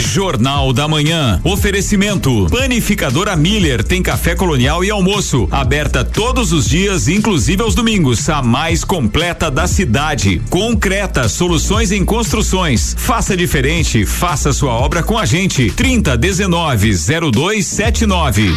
Jornal 0.00 0.72
da 0.72 0.88
Manhã. 0.88 1.40
Oferecimento. 1.44 2.46
Panificadora 2.50 3.36
Miller 3.36 3.84
tem 3.84 4.02
café 4.02 4.34
colonial 4.34 4.82
e 4.84 4.90
almoço. 4.90 5.46
Aberta 5.50 6.04
todos 6.04 6.52
os 6.52 6.68
dias, 6.68 7.06
inclusive 7.08 7.62
aos 7.62 7.74
domingos. 7.74 8.28
A 8.28 8.42
mais 8.42 8.82
completa 8.82 9.50
da 9.50 9.66
cidade. 9.66 10.40
Concreta, 10.50 11.28
soluções 11.28 11.92
em 11.92 12.04
construções. 12.04 12.94
Faça 12.98 13.36
diferente, 13.36 14.06
faça 14.06 14.52
sua 14.52 14.72
obra 14.72 15.02
com 15.02 15.18
a 15.18 15.26
gente. 15.26 15.70
30 15.70 16.16
19 16.16 16.92
0279. 17.32 18.54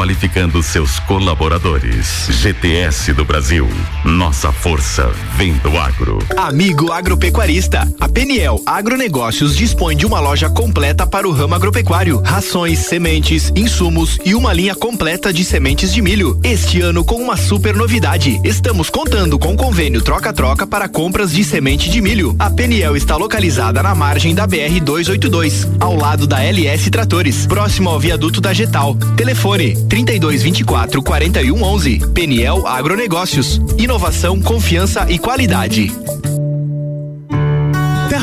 qualificando 0.00 0.62
seus 0.62 0.98
colaboradores. 1.00 2.26
GTS 2.30 3.12
do 3.12 3.22
Brasil. 3.22 3.68
Nossa 4.02 4.50
força 4.50 5.12
vem 5.36 5.52
do 5.58 5.76
agro. 5.76 6.18
Amigo 6.38 6.90
agropecuarista, 6.90 7.86
a 8.00 8.08
Peniel 8.08 8.62
Agronegócios 8.64 9.54
dispõe 9.54 9.94
de 9.94 10.06
uma 10.06 10.18
loja 10.18 10.48
completa 10.48 11.06
para 11.06 11.28
o 11.28 11.32
ramo 11.32 11.54
agropecuário, 11.54 12.18
rações, 12.22 12.78
sementes, 12.78 13.52
insumos 13.54 14.18
e 14.24 14.34
uma 14.34 14.54
linha 14.54 14.74
completa 14.74 15.34
de 15.34 15.44
sementes 15.44 15.92
de 15.92 16.00
milho. 16.00 16.40
Este 16.42 16.80
ano 16.80 17.04
com 17.04 17.16
uma 17.16 17.36
super 17.36 17.76
novidade. 17.76 18.40
Estamos 18.42 18.88
contando 18.88 19.38
com 19.38 19.54
convênio 19.54 20.00
troca-troca 20.00 20.66
para 20.66 20.88
compras 20.88 21.30
de 21.30 21.44
semente 21.44 21.90
de 21.90 22.00
milho. 22.00 22.34
A 22.38 22.48
Peniel 22.48 22.96
está 22.96 23.16
localizada 23.16 23.82
na 23.82 23.94
margem 23.94 24.34
da 24.34 24.46
BR 24.46 24.80
282, 24.82 25.68
ao 25.78 25.94
lado 25.94 26.26
da 26.26 26.42
LS 26.42 26.90
Tratores, 26.90 27.44
próximo 27.44 27.90
ao 27.90 28.00
viaduto 28.00 28.40
da 28.40 28.54
Getal. 28.54 28.94
Telefone 29.14 29.89
3224 29.90 31.02
4111. 31.02 31.98
Peniel 32.14 32.66
Agronegócios. 32.66 33.60
Inovação, 33.76 34.40
confiança 34.40 35.06
e 35.10 35.18
qualidade. 35.18 35.92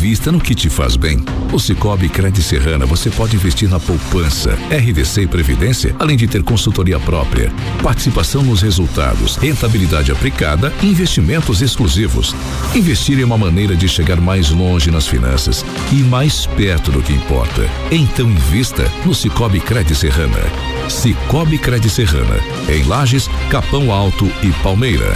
Invista 0.00 0.32
no 0.32 0.40
que 0.40 0.54
te 0.54 0.70
faz 0.70 0.96
bem. 0.96 1.22
O 1.52 1.58
Cicobi 1.58 2.08
Cred 2.08 2.42
Serrana 2.42 2.86
você 2.86 3.10
pode 3.10 3.36
investir 3.36 3.68
na 3.68 3.78
poupança, 3.78 4.58
RDC 4.70 5.24
e 5.24 5.26
Previdência, 5.26 5.94
além 5.98 6.16
de 6.16 6.26
ter 6.26 6.42
consultoria 6.42 6.98
própria, 6.98 7.52
participação 7.82 8.42
nos 8.42 8.62
resultados, 8.62 9.36
rentabilidade 9.36 10.10
aplicada 10.10 10.72
e 10.82 10.86
investimentos 10.86 11.60
exclusivos. 11.60 12.34
Investir 12.74 13.20
é 13.20 13.24
uma 13.26 13.36
maneira 13.36 13.76
de 13.76 13.86
chegar 13.86 14.18
mais 14.18 14.48
longe 14.48 14.90
nas 14.90 15.06
finanças 15.06 15.66
e 15.92 15.96
mais 15.96 16.46
perto 16.46 16.90
do 16.90 17.02
que 17.02 17.12
importa. 17.12 17.68
Então 17.90 18.26
invista 18.26 18.90
no 19.04 19.14
Cicobi 19.14 19.60
Cred 19.60 19.94
Serrana. 19.94 20.40
Cicobi 20.88 21.58
Cred 21.58 21.90
Serrana, 21.90 22.40
em 22.70 22.84
Lages, 22.84 23.28
Capão 23.50 23.92
Alto 23.92 24.24
e 24.42 24.50
Palmeira. 24.62 25.14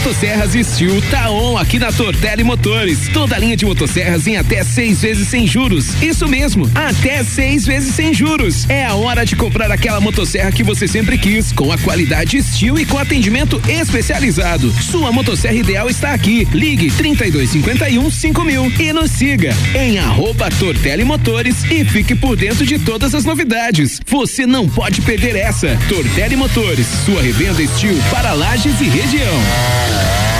Motosserras 0.00 0.52
Steel 0.52 1.02
tá 1.10 1.30
on 1.30 1.58
aqui 1.58 1.78
na 1.78 1.92
Tortelli 1.92 2.42
Motores. 2.42 3.10
Toda 3.12 3.36
linha 3.36 3.54
de 3.54 3.66
motosserras 3.66 4.26
em 4.26 4.38
até 4.38 4.64
seis 4.64 5.02
vezes 5.02 5.28
sem 5.28 5.46
juros. 5.46 6.00
Isso 6.02 6.26
mesmo, 6.26 6.70
até 6.74 7.22
seis 7.22 7.66
vezes 7.66 7.94
sem 7.94 8.14
juros. 8.14 8.68
É 8.70 8.86
a 8.86 8.94
hora 8.94 9.26
de 9.26 9.36
comprar 9.36 9.70
aquela 9.70 10.00
motosserra 10.00 10.50
que 10.52 10.62
você 10.62 10.88
sempre 10.88 11.18
quis, 11.18 11.52
com 11.52 11.70
a 11.70 11.76
qualidade 11.76 12.42
Steel 12.42 12.78
e 12.78 12.86
com 12.86 12.96
atendimento 12.96 13.60
especializado. 13.68 14.72
Sua 14.82 15.12
motosserra 15.12 15.54
ideal 15.54 15.90
está 15.90 16.14
aqui. 16.14 16.48
Ligue 16.50 16.90
3251 16.90 18.10
5000 18.10 18.72
e 18.80 18.92
nos 18.94 19.10
siga 19.10 19.54
em 19.74 19.98
arroba 19.98 20.48
Tortelli 20.58 21.04
Motores 21.04 21.64
e 21.64 21.84
fique 21.84 22.14
por 22.14 22.36
dentro 22.36 22.64
de 22.64 22.78
todas 22.78 23.14
as 23.14 23.26
novidades. 23.26 24.00
Você 24.06 24.46
não 24.46 24.66
pode 24.66 25.02
perder 25.02 25.36
essa. 25.36 25.78
Tortelli 25.90 26.36
Motores, 26.36 26.86
sua 27.04 27.20
revenda 27.20 27.62
Steel 27.66 27.98
para 28.10 28.32
lajes 28.32 28.80
e 28.80 28.84
região. 28.84 29.89
Yeah. 29.90 30.39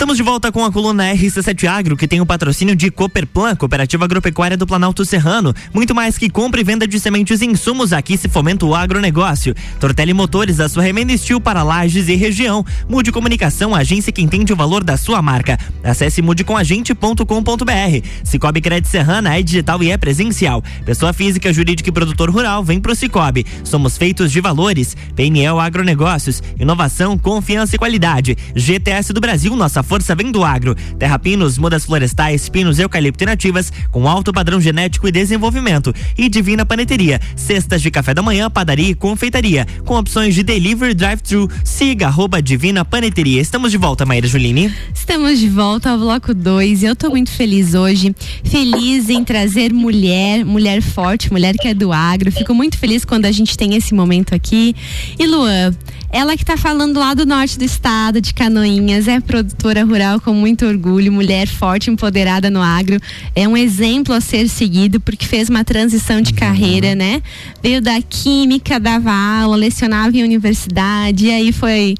Estamos 0.00 0.16
de 0.16 0.22
volta 0.22 0.50
com 0.50 0.64
a 0.64 0.72
coluna 0.72 1.12
RC7 1.12 1.68
Agro, 1.68 1.94
que 1.94 2.08
tem 2.08 2.22
o 2.22 2.26
patrocínio 2.26 2.74
de 2.74 2.90
Cooperplan, 2.90 3.54
Cooperativa 3.54 4.06
Agropecuária 4.06 4.56
do 4.56 4.66
Planalto 4.66 5.04
Serrano. 5.04 5.54
Muito 5.74 5.94
mais 5.94 6.16
que 6.16 6.30
compra 6.30 6.58
e 6.58 6.64
venda 6.64 6.88
de 6.88 6.98
sementes 6.98 7.42
e 7.42 7.44
insumos, 7.44 7.92
aqui 7.92 8.16
se 8.16 8.26
fomenta 8.26 8.64
o 8.64 8.74
agronegócio. 8.74 9.54
Tortelli 9.78 10.14
Motores, 10.14 10.58
a 10.58 10.70
sua 10.70 10.82
remenda 10.82 11.12
estil 11.12 11.38
para 11.38 11.62
lajes 11.62 12.08
e 12.08 12.14
região. 12.14 12.64
Mude 12.88 13.12
Comunicação, 13.12 13.74
agência 13.74 14.10
que 14.10 14.22
entende 14.22 14.54
o 14.54 14.56
valor 14.56 14.82
da 14.82 14.96
sua 14.96 15.20
marca. 15.20 15.58
Acesse 15.84 16.22
mudecomagente.com.br. 16.22 18.08
Cicobi 18.24 18.62
Crédito 18.62 18.88
Serrana 18.88 19.36
é 19.36 19.42
digital 19.42 19.82
e 19.82 19.90
é 19.90 19.98
presencial. 19.98 20.64
Pessoa 20.82 21.12
física, 21.12 21.52
jurídica 21.52 21.90
e 21.90 21.92
produtor 21.92 22.30
rural, 22.30 22.64
vem 22.64 22.80
pro 22.80 22.94
Cicobi. 22.96 23.44
Somos 23.64 23.98
feitos 23.98 24.32
de 24.32 24.40
valores. 24.40 24.96
PNL 25.14 25.60
Agronegócios, 25.60 26.42
inovação, 26.58 27.18
confiança 27.18 27.76
e 27.76 27.78
qualidade. 27.78 28.34
GTS 28.56 29.12
do 29.12 29.20
Brasil, 29.20 29.54
nossa 29.54 29.89
força 29.90 30.14
vem 30.14 30.30
do 30.30 30.44
agro. 30.44 30.76
Terra 31.00 31.18
Pinos, 31.18 31.58
mudas 31.58 31.84
florestais, 31.84 32.48
pinos, 32.48 32.78
eucalipto 32.78 33.24
e 33.24 33.26
nativas, 33.26 33.72
com 33.90 34.06
alto 34.06 34.32
padrão 34.32 34.60
genético 34.60 35.08
e 35.08 35.10
desenvolvimento. 35.10 35.92
E 36.16 36.28
Divina 36.28 36.64
Paneteria, 36.64 37.20
cestas 37.34 37.82
de 37.82 37.90
café 37.90 38.14
da 38.14 38.22
manhã, 38.22 38.48
padaria 38.48 38.90
e 38.90 38.94
confeitaria, 38.94 39.66
com 39.84 39.96
opções 39.96 40.32
de 40.36 40.44
delivery 40.44 40.94
drive-thru. 40.94 41.50
Siga 41.64 42.06
arroba 42.06 42.40
Divina 42.40 42.84
Paneteria. 42.84 43.40
Estamos 43.40 43.72
de 43.72 43.78
volta, 43.78 44.06
Maíra 44.06 44.28
Juline. 44.28 44.72
Estamos 44.94 45.40
de 45.40 45.48
volta 45.48 45.90
ao 45.90 45.98
bloco 45.98 46.32
2 46.32 46.84
eu 46.84 46.94
tô 46.94 47.10
muito 47.10 47.32
feliz 47.32 47.74
hoje. 47.74 48.14
Feliz 48.44 49.08
em 49.08 49.24
trazer 49.24 49.72
mulher, 49.72 50.44
mulher 50.44 50.80
forte, 50.80 51.32
mulher 51.32 51.56
que 51.56 51.66
é 51.66 51.74
do 51.74 51.92
agro. 51.92 52.30
Fico 52.30 52.54
muito 52.54 52.78
feliz 52.78 53.04
quando 53.04 53.24
a 53.24 53.32
gente 53.32 53.58
tem 53.58 53.74
esse 53.74 53.92
momento 53.92 54.36
aqui. 54.36 54.72
E 55.18 55.26
Luan, 55.26 55.74
ela 56.12 56.36
que 56.36 56.44
tá 56.44 56.56
falando 56.56 56.98
lá 56.98 57.12
do 57.14 57.26
norte 57.26 57.58
do 57.58 57.64
estado, 57.64 58.20
de 58.20 58.32
Canoinhas, 58.34 59.08
é 59.08 59.20
produtora 59.20 59.79
rural 59.84 60.20
com 60.20 60.32
muito 60.32 60.66
orgulho, 60.66 61.12
mulher 61.12 61.46
forte, 61.46 61.90
empoderada 61.90 62.50
no 62.50 62.62
agro. 62.62 62.98
É 63.34 63.46
um 63.46 63.56
exemplo 63.56 64.14
a 64.14 64.20
ser 64.20 64.48
seguido 64.48 65.00
porque 65.00 65.26
fez 65.26 65.48
uma 65.48 65.64
transição 65.64 66.20
de 66.20 66.32
carreira, 66.32 66.94
né? 66.94 67.22
Veio 67.62 67.80
da 67.80 68.00
química, 68.02 68.78
dava 68.78 69.12
aula, 69.12 69.56
lecionava 69.56 70.16
em 70.16 70.22
universidade, 70.22 71.26
e 71.26 71.30
aí 71.30 71.52
foi 71.52 71.94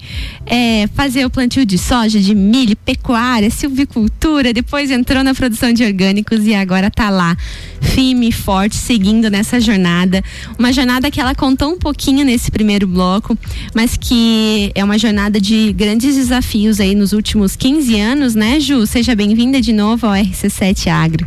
é, 0.46 0.88
fazer 0.94 1.24
o 1.24 1.30
plantio 1.30 1.64
de 1.64 1.78
soja, 1.78 2.18
de 2.18 2.34
milho, 2.34 2.76
pecuária, 2.76 3.50
silvicultura, 3.50 4.52
depois 4.52 4.90
entrou 4.90 5.22
na 5.22 5.34
produção 5.34 5.72
de 5.72 5.84
orgânicos 5.84 6.44
e 6.46 6.54
agora 6.54 6.90
tá 6.90 7.10
lá, 7.10 7.36
firme 7.80 8.28
e 8.28 8.32
forte, 8.32 8.76
seguindo 8.76 9.30
nessa 9.30 9.60
jornada. 9.60 10.22
Uma 10.58 10.72
jornada 10.72 11.10
que 11.10 11.20
ela 11.20 11.34
contou 11.34 11.70
um 11.72 11.78
pouquinho 11.78 12.24
nesse 12.24 12.50
primeiro 12.50 12.86
bloco, 12.86 13.36
mas 13.74 13.96
que 13.96 14.70
é 14.74 14.84
uma 14.84 14.98
jornada 14.98 15.40
de 15.40 15.72
grandes 15.72 16.16
desafios 16.16 16.80
aí 16.80 16.94
nos 16.94 17.12
últimos 17.12 17.56
15 17.56 18.00
anos, 18.00 18.34
né, 18.34 18.60
Ju? 18.60 18.86
Seja 18.86 19.14
bem-vinda 19.14 19.60
de 19.60 19.72
novo 19.72 20.06
ao 20.06 20.12
RC7 20.12 20.88
Agro. 20.88 21.26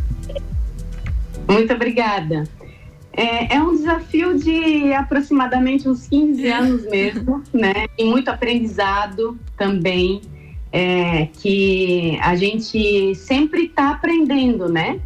Muito 1.47 1.73
obrigada. 1.73 2.43
É, 3.15 3.55
é, 3.55 3.61
um 3.61 3.75
desafio 3.75 4.39
de 4.39 4.91
aproximadamente 4.93 5.87
uns 5.87 6.07
15 6.07 6.47
anos 6.47 6.85
mesmo, 6.89 7.43
né? 7.53 7.85
E 7.97 8.05
muito 8.05 8.29
aprendizado 8.29 9.37
também, 9.55 10.21
é, 10.71 11.27
que 11.39 12.17
a 12.21 12.35
gente 12.35 13.13
sempre 13.13 13.65
está 13.65 13.91
aprendendo, 13.91 14.67
né? 14.67 14.99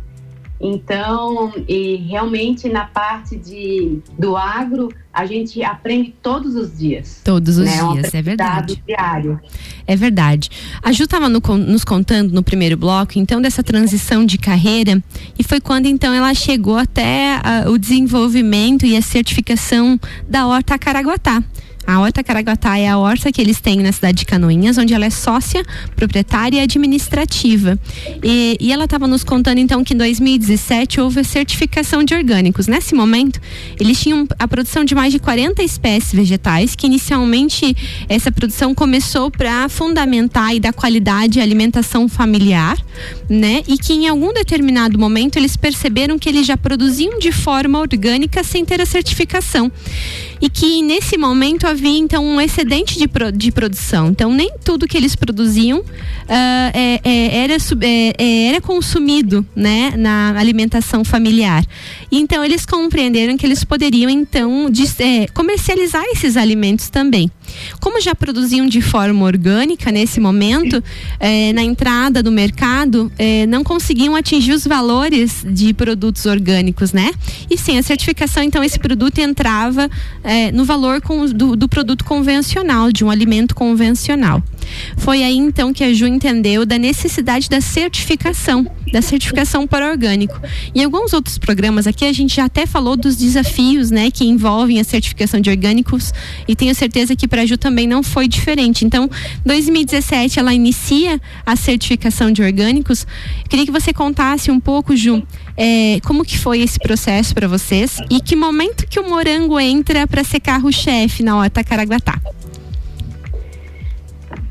Então, 0.59 1.53
e 1.67 1.97
realmente 1.97 2.67
na 2.67 2.85
parte 2.85 3.35
de, 3.35 3.99
do 4.17 4.35
agro, 4.35 4.89
a 5.13 5.25
gente 5.25 5.63
aprende 5.63 6.15
todos 6.21 6.55
os 6.55 6.77
dias. 6.77 7.21
Todos 7.23 7.57
os 7.57 7.65
né? 7.65 7.77
dias, 7.93 8.13
é 8.13 8.21
verdade. 8.21 8.83
Diário. 8.85 9.39
É 9.85 9.95
verdade. 9.95 10.49
A 10.81 10.91
Ju 10.91 11.03
estava 11.03 11.29
no, 11.29 11.39
nos 11.39 11.83
contando 11.83 12.33
no 12.33 12.41
primeiro 12.41 12.75
bloco, 12.75 13.13
então, 13.17 13.41
dessa 13.41 13.63
transição 13.63 14.25
de 14.25 14.37
carreira, 14.37 15.01
e 15.37 15.43
foi 15.43 15.61
quando 15.61 15.85
então 15.85 16.13
ela 16.13 16.33
chegou 16.33 16.77
até 16.77 17.39
a, 17.43 17.69
o 17.69 17.77
desenvolvimento 17.77 18.85
e 18.85 18.97
a 18.97 19.01
certificação 19.01 19.99
da 20.27 20.47
Horta 20.47 20.77
Caraguatá. 20.77 21.43
A 21.87 22.01
Horta 22.01 22.21
Caraguatá 22.21 22.77
é 22.77 22.89
a 22.89 22.97
horta 22.97 23.31
que 23.31 23.39
eles 23.39 23.61
têm 23.61 23.77
na 23.77 23.93
cidade 23.93 24.17
de 24.17 24.25
Canoinhas, 24.25 24.77
onde 24.77 24.93
ela 24.93 25.05
é 25.05 25.09
sócia, 25.09 25.65
proprietária 25.95 26.57
e 26.57 26.59
administrativa. 26.59 27.79
E, 28.21 28.57
e 28.59 28.73
ela 28.73 28.83
estava 28.83 29.07
nos 29.07 29.23
contando 29.23 29.59
então 29.59 29.85
que 29.85 29.93
em 29.93 29.97
2017 29.97 30.99
houve 30.99 31.21
a 31.21 31.23
certificação 31.23 32.03
de 32.03 32.13
orgânicos. 32.13 32.67
Nesse 32.67 32.93
momento, 32.93 33.39
eles 33.79 34.01
tinham 34.01 34.27
a 34.37 34.45
produção 34.49 34.83
de 34.83 34.93
mais 34.93 35.13
de 35.13 35.19
40 35.19 35.63
espécies 35.63 36.11
vegetais, 36.11 36.75
que 36.75 36.87
inicialmente 36.87 37.73
essa 38.09 38.29
produção 38.33 38.75
começou 38.75 39.31
para 39.31 39.69
fundamentar 39.69 40.53
e 40.53 40.59
dar 40.59 40.73
qualidade 40.73 41.39
à 41.39 41.43
alimentação 41.43 42.09
familiar, 42.09 42.77
né? 43.29 43.63
E 43.65 43.77
que 43.77 43.93
em 43.93 44.09
algum 44.09 44.33
determinado 44.33 44.99
momento 44.99 45.37
eles 45.37 45.55
perceberam 45.55 46.19
que 46.19 46.27
eles 46.27 46.45
já 46.45 46.57
produziam 46.57 47.17
de 47.17 47.31
forma 47.31 47.79
orgânica 47.79 48.43
sem 48.43 48.65
ter 48.65 48.81
a 48.81 48.85
certificação 48.85 49.71
e 50.41 50.49
que 50.49 50.81
nesse 50.81 51.17
momento 51.17 51.65
havia 51.77 51.97
então 51.97 52.25
um 52.25 52.41
excedente 52.41 52.97
de, 52.97 53.07
pro, 53.07 53.31
de 53.31 53.51
produção. 53.51 54.09
Então 54.09 54.33
nem 54.33 54.51
tudo 54.63 54.87
que 54.87 54.97
eles 54.97 55.15
produziam 55.15 55.79
uh, 55.79 55.85
é, 56.73 56.99
é, 57.03 57.37
era, 57.43 57.53
é, 57.53 58.13
é, 58.17 58.47
era 58.49 58.61
consumido 58.61 59.45
né, 59.55 59.93
na 59.95 60.37
alimentação 60.37 61.05
familiar. 61.05 61.63
Então 62.11 62.43
eles 62.43 62.65
compreenderam 62.65 63.37
que 63.37 63.45
eles 63.45 63.63
poderiam 63.63 64.09
então 64.09 64.69
de, 64.69 64.83
é, 64.99 65.27
comercializar 65.27 66.03
esses 66.11 66.35
alimentos 66.35 66.89
também. 66.89 67.31
Como 67.79 68.01
já 68.01 68.13
produziam 68.13 68.65
de 68.67 68.81
forma 68.81 69.25
orgânica 69.25 69.91
nesse 69.91 70.19
momento, 70.19 70.83
é, 71.19 71.53
na 71.53 71.63
entrada 71.63 72.21
do 72.21 72.31
mercado, 72.31 73.11
não 73.47 73.63
conseguiam 73.63 74.15
atingir 74.15 74.51
os 74.51 74.65
valores 74.65 75.45
de 75.47 75.73
produtos 75.73 76.25
orgânicos, 76.25 76.93
né? 76.93 77.11
E 77.49 77.57
sem 77.57 77.77
a 77.77 77.83
certificação, 77.83 78.43
então 78.43 78.63
esse 78.63 78.79
produto 78.79 79.19
entrava 79.19 79.89
é, 80.23 80.51
no 80.51 80.65
valor 80.65 81.01
com, 81.01 81.25
do, 81.25 81.55
do 81.55 81.67
produto 81.67 82.03
convencional, 82.05 82.91
de 82.91 83.03
um 83.03 83.09
alimento 83.09 83.55
convencional. 83.55 84.41
Foi 84.97 85.23
aí 85.23 85.37
então 85.37 85.73
que 85.73 85.83
a 85.83 85.93
Ju 85.93 86.07
entendeu 86.07 86.65
da 86.65 86.77
necessidade 86.77 87.49
da 87.49 87.61
certificação, 87.61 88.65
da 88.91 89.01
certificação 89.01 89.67
para 89.67 89.89
orgânico. 89.89 90.39
Em 90.73 90.83
alguns 90.83 91.13
outros 91.13 91.37
programas 91.37 91.87
aqui 91.87 92.05
a 92.05 92.13
gente 92.13 92.35
já 92.35 92.45
até 92.45 92.65
falou 92.65 92.95
dos 92.95 93.15
desafios, 93.15 93.91
né, 93.91 94.11
que 94.11 94.25
envolvem 94.25 94.79
a 94.79 94.83
certificação 94.83 95.39
de 95.39 95.49
orgânicos 95.49 96.13
e 96.47 96.55
tenho 96.55 96.73
certeza 96.73 97.15
que 97.15 97.27
para 97.27 97.41
a 97.41 97.45
Ju 97.45 97.57
também 97.57 97.87
não 97.87 98.03
foi 98.03 98.27
diferente. 98.27 98.85
Então, 98.85 99.09
2017 99.45 100.39
ela 100.39 100.53
inicia 100.53 101.19
a 101.45 101.55
certificação 101.55 102.31
de 102.31 102.41
orgânicos. 102.41 103.05
Queria 103.49 103.65
que 103.65 103.71
você 103.71 103.93
contasse 103.93 104.51
um 104.51 104.59
pouco, 104.59 104.95
Ju, 104.95 105.23
é, 105.55 105.99
como 106.03 106.23
que 106.23 106.37
foi 106.37 106.61
esse 106.61 106.79
processo 106.79 107.33
para 107.33 107.47
vocês 107.47 107.97
e 108.09 108.21
que 108.21 108.35
momento 108.35 108.87
que 108.87 108.99
o 108.99 109.09
morango 109.09 109.59
entra 109.59 110.07
para 110.07 110.23
ser 110.23 110.39
carro-chefe 110.39 111.23
na 111.23 111.37
Horta 111.37 111.63
Caraguatá? 111.63 112.21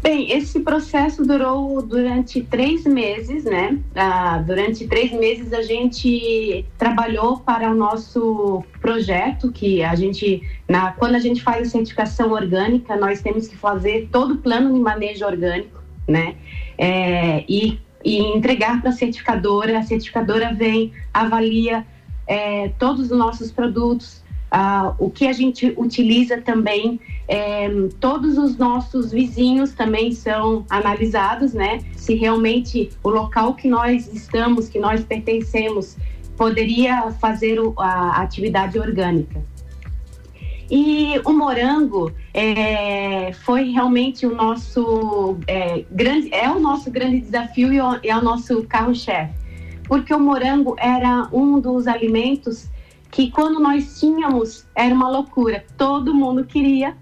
Bem, 0.06 0.30
esse 0.30 0.60
processo 0.60 1.26
durou 1.26 1.82
durante 1.82 2.40
três 2.40 2.84
meses, 2.84 3.42
né? 3.42 3.76
Ah, 3.92 4.38
durante 4.38 4.86
três 4.86 5.10
meses 5.10 5.52
a 5.52 5.62
gente 5.62 6.64
trabalhou 6.78 7.40
para 7.40 7.68
o 7.72 7.74
nosso 7.74 8.62
projeto, 8.80 9.50
que 9.50 9.82
a 9.82 9.96
gente, 9.96 10.40
na, 10.68 10.92
quando 10.92 11.16
a 11.16 11.18
gente 11.18 11.42
faz 11.42 11.66
a 11.66 11.70
certificação 11.72 12.30
orgânica, 12.30 12.94
nós 12.94 13.20
temos 13.20 13.48
que 13.48 13.56
fazer 13.56 14.08
todo 14.12 14.34
o 14.34 14.36
plano 14.38 14.72
de 14.72 14.78
manejo 14.78 15.26
orgânico, 15.26 15.82
né? 16.06 16.36
É, 16.78 17.44
e 17.48 17.80
e 18.04 18.18
entregar 18.18 18.80
para 18.80 18.90
a 18.90 18.92
certificadora. 18.92 19.80
A 19.80 19.82
certificadora 19.82 20.54
vem, 20.54 20.92
avalia 21.12 21.84
é, 22.28 22.68
todos 22.78 23.10
os 23.10 23.18
nossos 23.18 23.50
produtos, 23.50 24.22
ah, 24.58 24.94
o 24.98 25.10
que 25.10 25.26
a 25.26 25.34
gente 25.34 25.74
utiliza 25.76 26.40
também. 26.40 26.98
É, 27.28 27.68
todos 28.00 28.38
os 28.38 28.56
nossos 28.56 29.12
vizinhos 29.12 29.74
também 29.74 30.12
são 30.12 30.64
analisados, 30.70 31.52
né? 31.52 31.80
Se 31.94 32.14
realmente 32.14 32.88
o 33.04 33.10
local 33.10 33.52
que 33.52 33.68
nós 33.68 34.10
estamos, 34.14 34.66
que 34.70 34.78
nós 34.78 35.04
pertencemos, 35.04 35.98
poderia 36.38 37.10
fazer 37.20 37.58
a 37.76 38.22
atividade 38.22 38.78
orgânica. 38.78 39.44
E 40.70 41.20
o 41.26 41.34
morango 41.34 42.10
é, 42.32 43.34
foi 43.44 43.64
realmente 43.70 44.24
o 44.24 44.34
nosso 44.34 45.36
é, 45.46 45.84
grande, 45.90 46.32
é 46.32 46.48
o 46.50 46.58
nosso 46.58 46.90
grande 46.90 47.20
desafio 47.20 47.74
e 47.74 48.08
é 48.08 48.16
o 48.16 48.22
nosso 48.22 48.62
carro-chefe, 48.64 49.34
porque 49.84 50.14
o 50.14 50.18
morango 50.18 50.74
era 50.78 51.28
um 51.30 51.60
dos 51.60 51.86
alimentos 51.86 52.70
que 53.16 53.30
quando 53.30 53.58
nós 53.58 53.98
tínhamos 53.98 54.66
era 54.74 54.94
uma 54.94 55.08
loucura, 55.08 55.64
todo 55.78 56.14
mundo 56.14 56.44
queria. 56.44 56.94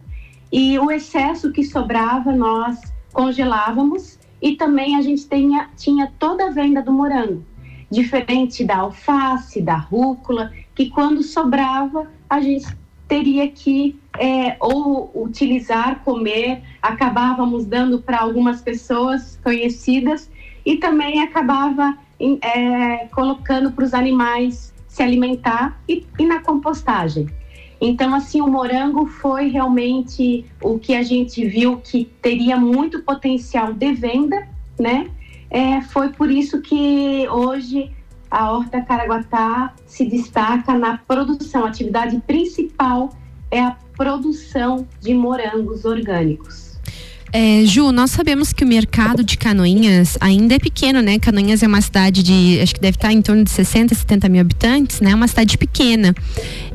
E 0.52 0.78
o 0.78 0.88
excesso 0.88 1.50
que 1.50 1.64
sobrava 1.64 2.30
nós 2.30 2.80
congelávamos. 3.12 4.16
E 4.40 4.54
também 4.54 4.94
a 4.94 5.02
gente 5.02 5.28
tinha, 5.28 5.70
tinha 5.76 6.12
toda 6.16 6.46
a 6.46 6.50
venda 6.50 6.80
do 6.80 6.92
morango, 6.92 7.44
diferente 7.90 8.62
da 8.62 8.76
alface, 8.76 9.60
da 9.60 9.74
rúcula, 9.74 10.52
que 10.72 10.88
quando 10.88 11.20
sobrava 11.20 12.08
a 12.30 12.40
gente 12.40 12.68
teria 13.08 13.48
que 13.48 13.98
é, 14.16 14.56
ou 14.60 15.10
utilizar, 15.16 16.04
comer, 16.04 16.62
acabávamos 16.80 17.66
dando 17.66 18.00
para 18.00 18.20
algumas 18.20 18.62
pessoas 18.62 19.36
conhecidas. 19.42 20.30
E 20.64 20.76
também 20.76 21.24
acabava 21.24 21.98
é, 22.40 23.08
colocando 23.08 23.72
para 23.72 23.84
os 23.84 23.92
animais 23.92 24.73
se 24.94 25.02
alimentar 25.02 25.82
e, 25.88 26.06
e, 26.16 26.24
na 26.24 26.40
compostagem. 26.40 27.26
Então, 27.80 28.14
assim, 28.14 28.40
o 28.40 28.46
morango 28.46 29.06
foi 29.06 29.48
realmente 29.48 30.46
o 30.62 30.78
que 30.78 30.94
a 30.94 31.02
gente 31.02 31.44
viu 31.44 31.78
que 31.78 32.04
teria 32.22 32.56
muito 32.56 33.02
potencial 33.02 33.72
de 33.72 33.92
venda, 33.92 34.46
né? 34.78 35.10
É, 35.50 35.80
foi 35.80 36.10
por 36.10 36.30
isso 36.30 36.62
que 36.62 37.26
hoje 37.28 37.90
a 38.30 38.52
Horta 38.52 38.82
Caraguatá 38.82 39.74
se 39.84 40.04
destaca 40.04 40.78
na 40.78 40.98
produção. 40.98 41.64
A 41.64 41.68
atividade 41.68 42.20
principal 42.20 43.10
é 43.50 43.60
a 43.60 43.76
produção 43.96 44.86
de 45.00 45.12
morangos 45.12 45.84
orgânicos. 45.84 46.63
É, 47.36 47.66
Ju, 47.66 47.90
nós 47.90 48.12
sabemos 48.12 48.52
que 48.52 48.62
o 48.62 48.66
mercado 48.66 49.24
de 49.24 49.36
Canoinhas 49.36 50.16
ainda 50.20 50.54
é 50.54 50.58
pequeno, 50.60 51.02
né? 51.02 51.18
Canoinhas 51.18 51.64
é 51.64 51.66
uma 51.66 51.80
cidade 51.80 52.22
de, 52.22 52.60
acho 52.62 52.72
que 52.72 52.80
deve 52.80 52.96
estar 52.96 53.12
em 53.12 53.20
torno 53.20 53.42
de 53.42 53.50
60, 53.50 53.92
70 53.92 54.28
mil 54.28 54.40
habitantes, 54.40 55.00
né? 55.00 55.12
Uma 55.12 55.26
cidade 55.26 55.58
pequena. 55.58 56.14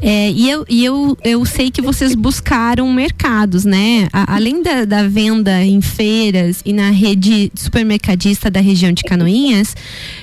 É, 0.02 0.30
e 0.30 0.50
eu, 0.50 0.66
e 0.68 0.84
eu, 0.84 1.18
eu 1.24 1.46
sei 1.46 1.72
que 1.72 1.82
vocês 1.82 2.14
buscaram 2.14 2.92
mercados, 2.92 3.64
né? 3.64 4.10
A, 4.12 4.36
além 4.36 4.62
da, 4.62 4.84
da, 4.84 5.08
venda 5.08 5.64
em 5.64 5.80
feiras 5.80 6.62
e 6.66 6.74
na 6.74 6.90
rede 6.90 7.50
supermercadista 7.56 8.52
da 8.52 8.60
região 8.60 8.92
de 8.92 9.04
Canoinhas, 9.04 9.74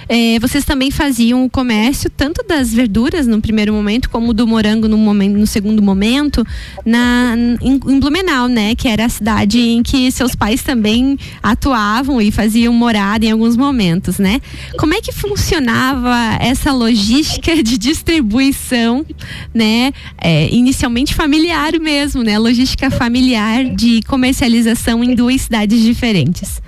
é, 0.07 0.39
vocês 0.39 0.67
também 0.67 0.91
faziam 0.91 1.47
o 1.47 1.51
comércio 1.51 2.11
tanto 2.15 2.45
das 2.47 2.75
verduras 2.75 3.27
no 3.27 3.41
primeiro 3.41 3.73
momento, 3.73 4.11
como 4.11 4.35
do 4.35 4.47
morango 4.47 4.87
no, 4.87 4.99
momento, 4.99 5.39
no 5.39 5.47
segundo 5.47 5.83
momento, 5.83 6.47
na, 6.85 7.35
em, 7.63 7.81
em 7.87 7.99
Blumenau, 7.99 8.49
né? 8.49 8.75
Que 8.75 8.87
era 8.87 9.07
a 9.07 9.09
cidade 9.09 9.59
em 9.59 9.83
que 9.83 10.11
seus 10.11 10.26
seus 10.27 10.35
pais 10.35 10.63
também 10.63 11.17
atuavam 11.41 12.21
e 12.21 12.33
faziam 12.33 12.73
morada 12.73 13.25
em 13.25 13.31
alguns 13.31 13.57
momentos, 13.57 14.19
né? 14.19 14.41
Como 14.79 14.93
é 14.93 15.01
que 15.01 15.13
funcionava 15.13 16.15
essa 16.41 16.73
logística 16.73 17.63
de 17.63 17.79
distribuição, 17.79 19.07
né? 19.55 19.93
É, 20.19 20.53
inicialmente 20.53 21.15
familiar 21.15 21.79
mesmo, 21.79 22.23
né? 22.23 22.39
Logística 22.39 22.91
familiar 22.91 23.65
de 23.65 24.03
comercialização 24.03 25.05
em 25.05 25.15
duas 25.15 25.43
cidades 25.43 25.81
diferentes. 25.81 26.61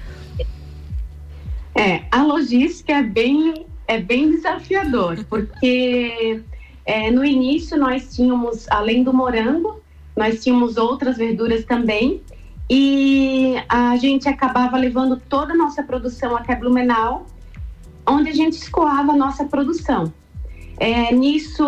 É, 1.74 2.02
a 2.10 2.22
logística 2.22 2.92
é 2.92 3.02
bem 3.02 3.66
é 3.86 3.98
bem 3.98 4.30
desafiador, 4.30 5.24
porque 5.30 6.40
é, 6.84 7.10
no 7.10 7.24
início 7.24 7.74
nós 7.78 8.14
tínhamos, 8.14 8.66
além 8.68 9.02
do 9.02 9.14
morango, 9.14 9.80
nós 10.14 10.44
tínhamos 10.44 10.76
outras 10.76 11.16
verduras 11.16 11.64
também, 11.64 12.20
e 12.70 13.54
a 13.68 13.96
gente 13.96 14.28
acabava 14.28 14.76
levando 14.76 15.20
toda 15.28 15.52
a 15.54 15.56
nossa 15.56 15.82
produção 15.82 16.36
até 16.36 16.54
Blumenau, 16.54 17.26
onde 18.06 18.28
a 18.28 18.34
gente 18.34 18.54
escoava 18.54 19.12
a 19.12 19.16
nossa 19.16 19.44
produção. 19.44 20.12
É, 20.80 21.12
nisso, 21.12 21.64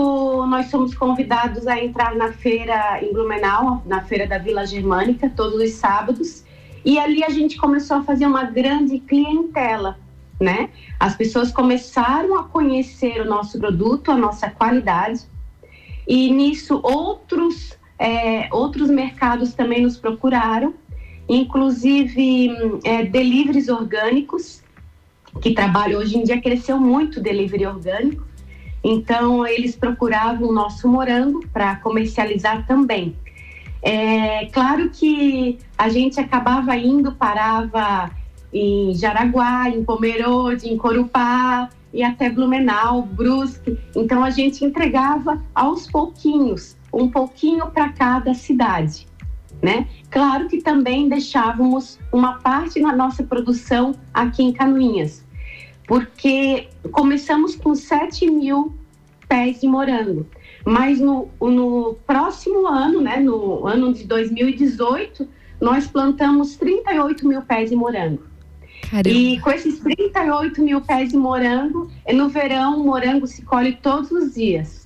nós 0.47 0.67
somos 0.67 0.95
convidados 0.95 1.67
a 1.67 1.83
entrar 1.83 2.15
na 2.15 2.33
feira 2.33 3.03
em 3.03 3.13
Blumenau, 3.13 3.83
na 3.85 4.03
feira 4.03 4.27
da 4.27 4.39
Vila 4.39 4.65
Germânica, 4.65 5.29
todos 5.35 5.61
os 5.61 5.73
sábados. 5.73 6.45
E 6.85 6.99
ali 6.99 7.25
a 7.25 7.31
gente 7.31 7.57
começou 7.57 7.99
a 7.99 8.03
fazer 8.05 8.27
uma 8.27 8.45
grande 8.45 9.01
clientela, 9.01 9.99
né? 10.41 10.71
As 10.99 11.17
pessoas 11.17 11.51
começaram 11.51 12.39
a 12.39 12.45
conhecer 12.45 13.21
o 13.21 13.25
nosso 13.25 13.59
produto, 13.59 14.13
a 14.13 14.17
nossa 14.17 14.49
qualidade. 14.49 15.23
E 16.07 16.31
nisso, 16.31 16.81
outros, 16.83 17.77
é, 17.99 18.49
outros 18.53 18.89
mercados 18.89 19.55
também 19.55 19.83
nos 19.83 19.97
procuraram, 19.97 20.73
inclusive 21.31 22.81
é, 22.83 23.05
deliveries 23.05 23.69
orgânicos, 23.69 24.63
que 25.41 25.53
trabalham 25.53 26.01
hoje 26.01 26.19
em 26.19 26.25
dia, 26.25 26.41
cresceu 26.41 26.77
muito 26.77 27.21
delivery 27.21 27.67
orgânico. 27.67 28.25
Então, 28.83 29.47
eles 29.47 29.77
procuravam 29.77 30.49
o 30.49 30.53
nosso 30.53 30.89
morango 30.89 31.47
para 31.53 31.77
comercializar 31.77 32.67
também. 32.67 33.15
É 33.81 34.47
claro 34.47 34.91
que 34.91 35.59
a 35.79 35.89
gente 35.89 36.19
acabava 36.19 36.77
indo, 36.77 37.13
parava 37.13 38.11
em 38.53 38.93
Jaraguá, 38.95 39.71
em 39.71 39.85
Pomerode, 39.85 40.69
em 40.69 40.77
Corupá 40.77 41.71
e 41.95 42.03
até 42.03 42.29
Blumenau, 42.29 43.03
Brusque. 43.03 43.79
Então, 43.95 44.25
a 44.25 44.31
gente 44.31 44.65
entregava 44.65 45.41
aos 45.55 45.87
pouquinhos, 45.87 46.77
um 46.93 47.09
pouquinho 47.09 47.69
para 47.71 47.91
cada 47.91 48.35
cidade. 48.35 49.10
Né? 49.63 49.87
Claro 50.11 50.49
que 50.49 50.63
também 50.63 51.09
deixávamos 51.09 51.99
uma 52.11 52.39
parte 52.39 52.81
na 52.81 52.97
nossa 52.97 53.23
produção 53.23 53.95
aqui 54.15 54.43
em 54.43 54.53
Canoinhas, 54.53 55.23
porque 55.87 56.69
começamos 56.93 57.57
com 57.57 57.75
7 57.75 58.31
mil 58.31 58.75
pés 59.29 59.61
de 59.61 59.69
morango. 59.69 60.27
Mas 60.65 60.99
no, 60.99 61.29
no 61.41 61.97
próximo 62.07 62.67
ano, 62.67 63.01
né, 63.01 63.17
no 63.19 63.67
ano 63.67 63.93
de 63.93 64.05
2018, 64.05 65.29
nós 65.61 65.87
plantamos 65.87 66.57
38 66.57 67.27
mil 67.29 67.43
pés 67.43 67.71
de 67.71 67.77
morango. 67.77 68.23
Caramba. 68.91 69.09
E 69.09 69.39
com 69.41 69.51
esses 69.51 69.79
38 69.79 70.63
mil 70.63 70.81
pés 70.81 71.11
de 71.11 71.17
morango, 71.17 71.91
no 72.13 72.29
verão, 72.29 72.81
o 72.81 72.85
morango 72.85 73.27
se 73.27 73.43
colhe 73.43 73.79
todos 73.81 74.11
os 74.11 74.35
dias. 74.35 74.80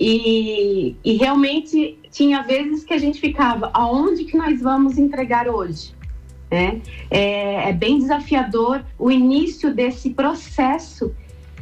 E, 0.00 0.94
e 1.04 1.16
realmente 1.16 1.98
tinha 2.10 2.42
vezes 2.42 2.84
que 2.84 2.94
a 2.94 2.98
gente 2.98 3.20
ficava, 3.20 3.70
aonde 3.74 4.24
que 4.24 4.36
nós 4.36 4.60
vamos 4.60 4.96
entregar 4.96 5.48
hoje? 5.48 5.92
Né? 6.50 6.80
É, 7.10 7.70
é 7.70 7.72
bem 7.72 7.98
desafiador 7.98 8.84
o 8.98 9.10
início 9.10 9.74
desse 9.74 10.10
processo 10.10 11.12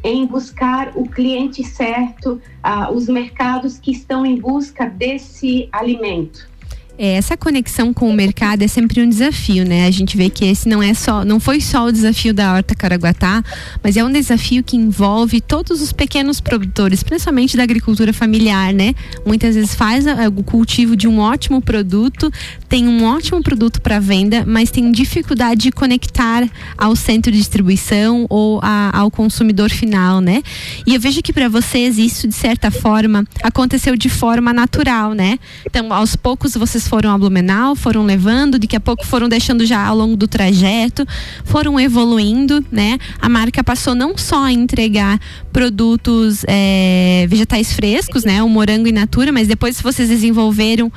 em 0.05 0.25
buscar 0.27 0.93
o 0.97 1.09
cliente 1.09 1.65
certo, 1.65 2.41
uh, 2.65 2.93
os 2.93 3.09
mercados 3.09 3.79
que 3.79 3.91
estão 3.91 4.25
em 4.25 4.37
busca 4.37 4.87
desse 4.87 5.69
alimento. 5.73 6.49
É, 6.99 7.15
essa 7.15 7.37
conexão 7.37 7.93
com 7.93 8.09
o 8.09 8.13
mercado 8.13 8.63
é 8.63 8.69
sempre 8.69 9.03
um 9.03 9.09
desafio, 9.09 9.65
né? 9.67 9.87
A 9.87 9.91
gente 9.91 10.17
vê 10.17 10.31
que 10.31 10.45
esse 10.45 10.69
não 10.69 10.83
é 10.83 10.95
só, 10.95 11.25
não 11.25 11.39
foi 11.39 11.61
só 11.61 11.87
o 11.87 11.93
desafio 11.93 12.33
da 12.33 12.55
Horta 12.55 12.75
Caraguatá, 12.75 13.45
mas 13.83 13.97
é 13.97 14.05
um 14.05 14.11
desafio 14.11 14.63
que 14.65 14.77
envolve 14.77 15.41
todos 15.41 15.83
os 15.83 15.93
pequenos 15.93 16.41
produtores, 16.41 17.03
principalmente 17.03 17.57
da 17.57 17.63
agricultura 17.63 18.13
familiar, 18.13 18.73
né? 18.73 18.95
Muitas 19.27 19.55
vezes 19.55 19.75
faz 19.75 20.05
o 20.07 20.43
cultivo 20.43 20.97
de 20.97 21.07
um 21.07 21.19
ótimo 21.19 21.61
produto, 21.61 22.33
tem 22.69 22.89
um 22.89 23.05
ótimo 23.05 23.43
produto 23.43 23.81
para 23.83 23.99
venda, 23.99 24.45
mas 24.47 24.71
tem 24.71 24.91
dificuldade 24.91 25.63
de 25.63 25.73
conectar 25.73 26.49
ao 26.79 26.97
centro 26.97 27.31
de 27.31 27.39
distribuição 27.39 28.27
ou 28.31 28.59
a, 28.63 28.91
ao 28.99 29.11
consumidor 29.11 29.71
final, 29.71 30.21
né? 30.21 30.43
E 30.87 30.95
eu 30.95 31.01
vejo 31.01 31.21
que 31.21 31.33
para 31.33 31.49
vocês 31.49 31.99
isso 31.99 32.27
de 32.27 32.35
certa 32.35 32.71
forma 32.71 33.25
aconteceu 33.43 33.97
de 33.97 34.09
forma 34.09 34.53
natural, 34.53 35.13
né? 35.13 35.39
Então, 35.67 35.93
aos 35.93 36.17
poucos 36.17 36.55
vocês 36.55 36.86
foram 36.87 37.11
a 37.11 37.19
Blumenau, 37.19 37.75
foram 37.75 38.05
levando, 38.05 38.59
daqui 38.59 38.77
a 38.77 38.81
pouco 38.81 39.07
foram 39.07 39.29
deixando 39.29 39.65
já 39.65 39.85
ao 39.85 39.97
longo 39.97 40.17
do 40.17 40.29
trajeto, 40.29 41.07
foram 41.45 41.79
evoluindo, 41.79 42.65
né? 42.71 42.99
A 43.21 43.29
marca 43.29 43.63
passou 43.63 43.95
não 43.95 44.17
só 44.17 44.45
a 44.45 44.53
entregar 44.53 45.21
produtos 45.53 46.45
é, 46.47 47.27
vegetais 47.29 47.73
frescos, 47.73 48.25
né? 48.25 48.43
O 48.43 48.49
morango 48.49 48.89
in 48.89 48.93
natura, 48.93 49.33
mas 49.33 49.49
depois 49.49 49.81
vocês 49.81 50.09
desenvolveram 50.09 50.89
uh, 50.89 50.93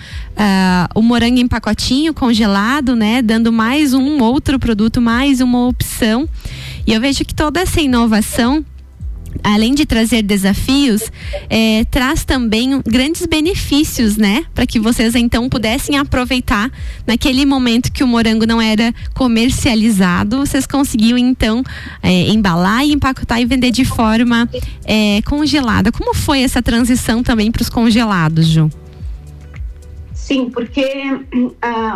o 0.95 1.01
morango 1.01 1.39
em 1.39 1.47
pacotinho, 1.47 2.13
congelado, 2.13 2.95
né? 2.95 3.21
Dando 3.21 3.51
mais 3.51 3.93
um 3.93 4.21
outro 4.21 4.59
produto, 4.59 5.01
mais 5.01 5.41
uma 5.41 5.67
opção. 5.67 6.27
E 6.85 6.93
eu 6.93 6.99
vejo 6.99 7.23
que 7.23 7.33
toda 7.33 7.59
essa 7.59 7.79
inovação 7.79 8.65
além 9.43 9.73
de 9.73 9.85
trazer 9.85 10.21
desafios, 10.21 11.11
é, 11.49 11.85
traz 11.85 12.23
também 12.23 12.81
grandes 12.85 13.25
benefícios, 13.25 14.17
né? 14.17 14.45
Para 14.53 14.65
que 14.65 14.79
vocês 14.79 15.15
então 15.15 15.49
pudessem 15.49 15.97
aproveitar 15.97 16.71
naquele 17.05 17.45
momento 17.45 17.91
que 17.91 18.03
o 18.03 18.07
morango 18.07 18.45
não 18.45 18.61
era 18.61 18.93
comercializado, 19.13 20.37
vocês 20.37 20.65
conseguiam 20.65 21.17
então 21.17 21.63
é, 22.01 22.29
embalar 22.29 22.85
e 22.85 22.93
empacotar 22.93 23.39
e 23.41 23.45
vender 23.45 23.71
de 23.71 23.85
forma 23.85 24.49
é, 24.85 25.21
congelada. 25.23 25.91
Como 25.91 26.13
foi 26.13 26.41
essa 26.41 26.61
transição 26.61 27.23
também 27.23 27.51
para 27.51 27.61
os 27.61 27.69
congelados, 27.69 28.47
Ju? 28.47 28.69
Sim, 30.29 30.51
porque 30.51 30.83
uh, 30.83 31.49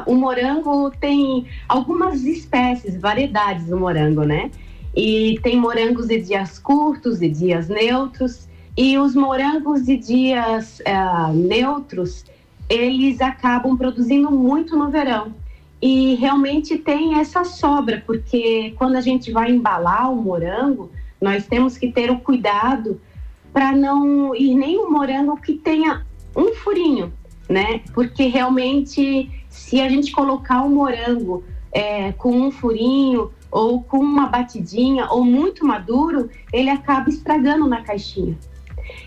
o 0.07 0.15
morango 0.15 0.91
tem 0.99 1.45
algumas 1.69 2.23
espécies, 2.23 2.99
variedades 2.99 3.67
do 3.67 3.77
morango, 3.79 4.23
né? 4.23 4.49
E 4.95 5.39
tem 5.41 5.57
morangos 5.57 6.07
de 6.07 6.19
dias 6.19 6.59
curtos 6.59 7.21
e 7.21 7.29
dias 7.29 7.67
neutros. 7.67 8.47
E 8.77 8.97
os 8.97 9.15
morangos 9.15 9.85
de 9.85 9.97
dias 9.97 10.79
uh, 10.79 11.33
neutros, 11.33 12.25
eles 12.69 13.21
acabam 13.21 13.77
produzindo 13.77 14.31
muito 14.31 14.75
no 14.75 14.89
verão. 14.89 15.33
E 15.81 16.15
realmente 16.15 16.77
tem 16.77 17.19
essa 17.19 17.43
sobra, 17.43 18.01
porque 18.05 18.73
quando 18.77 18.95
a 18.95 19.01
gente 19.01 19.31
vai 19.31 19.51
embalar 19.51 20.11
o 20.11 20.15
morango, 20.15 20.89
nós 21.19 21.45
temos 21.45 21.77
que 21.77 21.91
ter 21.91 22.09
o 22.09 22.19
cuidado 22.19 23.01
para 23.51 23.71
não 23.73 24.33
ir 24.35 24.55
nem 24.55 24.79
um 24.79 24.89
morango 24.89 25.35
que 25.37 25.53
tenha 25.53 26.05
um 26.35 26.53
furinho, 26.53 27.13
né? 27.49 27.81
Porque 27.93 28.27
realmente, 28.27 29.29
se 29.49 29.79
a 29.79 29.87
gente 29.87 30.11
colocar 30.11 30.63
o 30.63 30.69
morango 30.69 31.43
é, 31.71 32.11
com 32.13 32.31
um 32.31 32.49
furinho, 32.49 33.31
ou 33.53 33.83
com 33.83 33.99
uma 33.99 34.25
batidinha 34.25 35.05
ou 35.11 35.23
muito 35.23 35.63
maduro, 35.63 36.27
ele 36.51 36.71
acaba 36.71 37.07
estragando 37.07 37.67
na 37.67 37.83
caixinha. 37.83 38.35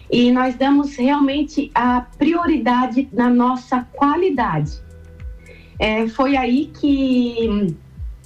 E 0.09 0.30
nós 0.30 0.54
damos 0.54 0.94
realmente 0.94 1.68
a 1.74 2.02
prioridade 2.16 3.09
na 3.12 3.28
nossa 3.28 3.87
qualidade. 3.92 4.80
É, 5.80 6.06
foi 6.06 6.37
aí 6.37 6.70
que 6.72 7.74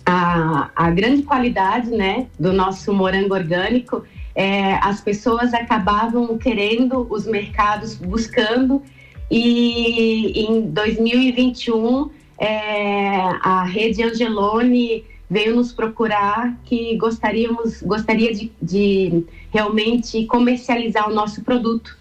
a, 0.04 0.70
a 0.76 0.90
grande 0.90 1.22
qualidade 1.22 1.90
né, 1.90 2.26
do 2.38 2.52
nosso 2.52 2.92
morango 2.92 3.34
orgânico, 3.34 4.04
é, 4.34 4.74
as 4.74 5.00
pessoas 5.00 5.54
acabavam 5.54 6.36
querendo, 6.36 7.06
os 7.10 7.26
mercados 7.26 7.94
buscando, 7.94 8.82
e 9.30 10.44
em 10.44 10.60
2021 10.70 12.10
é, 12.36 13.20
a 13.42 13.64
rede 13.64 14.02
Angelone 14.02 15.04
veio 15.30 15.54
nos 15.54 15.72
procurar 15.72 16.58
que 16.64 16.96
gostaríamos 16.96 17.80
gostaria 17.82 18.34
de, 18.34 18.50
de 18.60 19.24
realmente 19.50 20.26
comercializar 20.26 21.08
o 21.08 21.14
nosso 21.14 21.42
produto. 21.44 21.96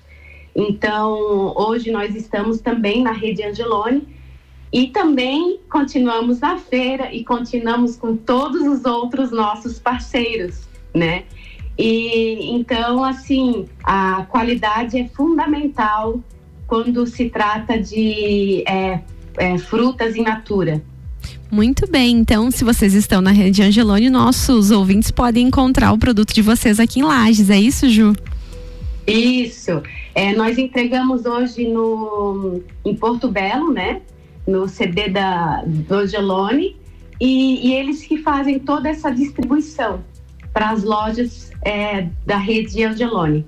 Então, 0.56 1.54
hoje 1.56 1.92
nós 1.92 2.15
estamos 2.15 2.60
também 2.60 3.04
na 3.04 3.12
rede 3.12 3.44
Angelone 3.44 4.08
e 4.74 4.88
também 4.88 5.60
continuamos 5.70 6.39
na 6.39 6.58
feira 6.58 7.13
e 7.13 7.24
continuamos 7.24 7.96
com 7.96 8.18
todos 8.18 8.62
os 8.62 8.84
outros 8.84 9.32
nossos 9.32 9.78
parceiros, 9.78 10.68
né? 10.94 11.26
E 11.78 12.52
então, 12.52 13.04
assim, 13.04 13.68
a 13.84 14.26
qualidade 14.26 15.00
é 15.00 15.08
fundamental 15.08 16.20
quando 16.68 17.06
se 17.08 17.30
trata 17.30 17.80
de 17.80 18.63
é, 18.68 19.02
é, 19.38 19.58
frutas 19.58 20.15
in 20.15 20.24
natura. 20.24 20.84
Muito 21.51 21.89
bem, 21.89 22.17
então 22.17 22.51
se 22.51 22.63
vocês 22.63 22.93
estão 22.93 23.21
na 23.21 23.32
rede 23.32 23.63
Angelone, 23.63 24.10
nossos 24.10 24.69
ouvintes 24.69 25.10
podem 25.10 25.47
encontrar 25.47 25.91
o 25.91 25.97
produto 25.97 26.34
de 26.34 26.41
vocês 26.41 26.79
aqui 26.79 26.99
em 26.99 27.03
Lages, 27.03 27.49
é 27.49 27.60
isso, 27.60 27.89
Ju? 27.89 28.15
Isso. 29.08 29.82
É, 30.13 30.34
nós 30.34 30.58
entregamos 30.58 31.25
hoje 31.25 31.67
no, 31.67 32.62
em 32.86 32.95
Porto 32.95 33.27
Belo, 33.27 33.71
né? 33.73 34.01
No 34.45 34.67
CD 34.67 35.10
da, 35.10 35.63
do 35.65 35.95
Angelone, 35.95 36.75
e, 37.19 37.67
e 37.67 37.73
eles 37.73 38.03
que 38.03 38.17
fazem 38.17 38.60
toda 38.60 38.88
essa 38.89 39.10
distribuição 39.10 40.03
para 40.53 40.69
as 40.69 40.84
lojas 40.84 41.51
é, 41.65 42.08
da 42.25 42.38
rede 42.38 42.84
Angelone. 42.84 43.45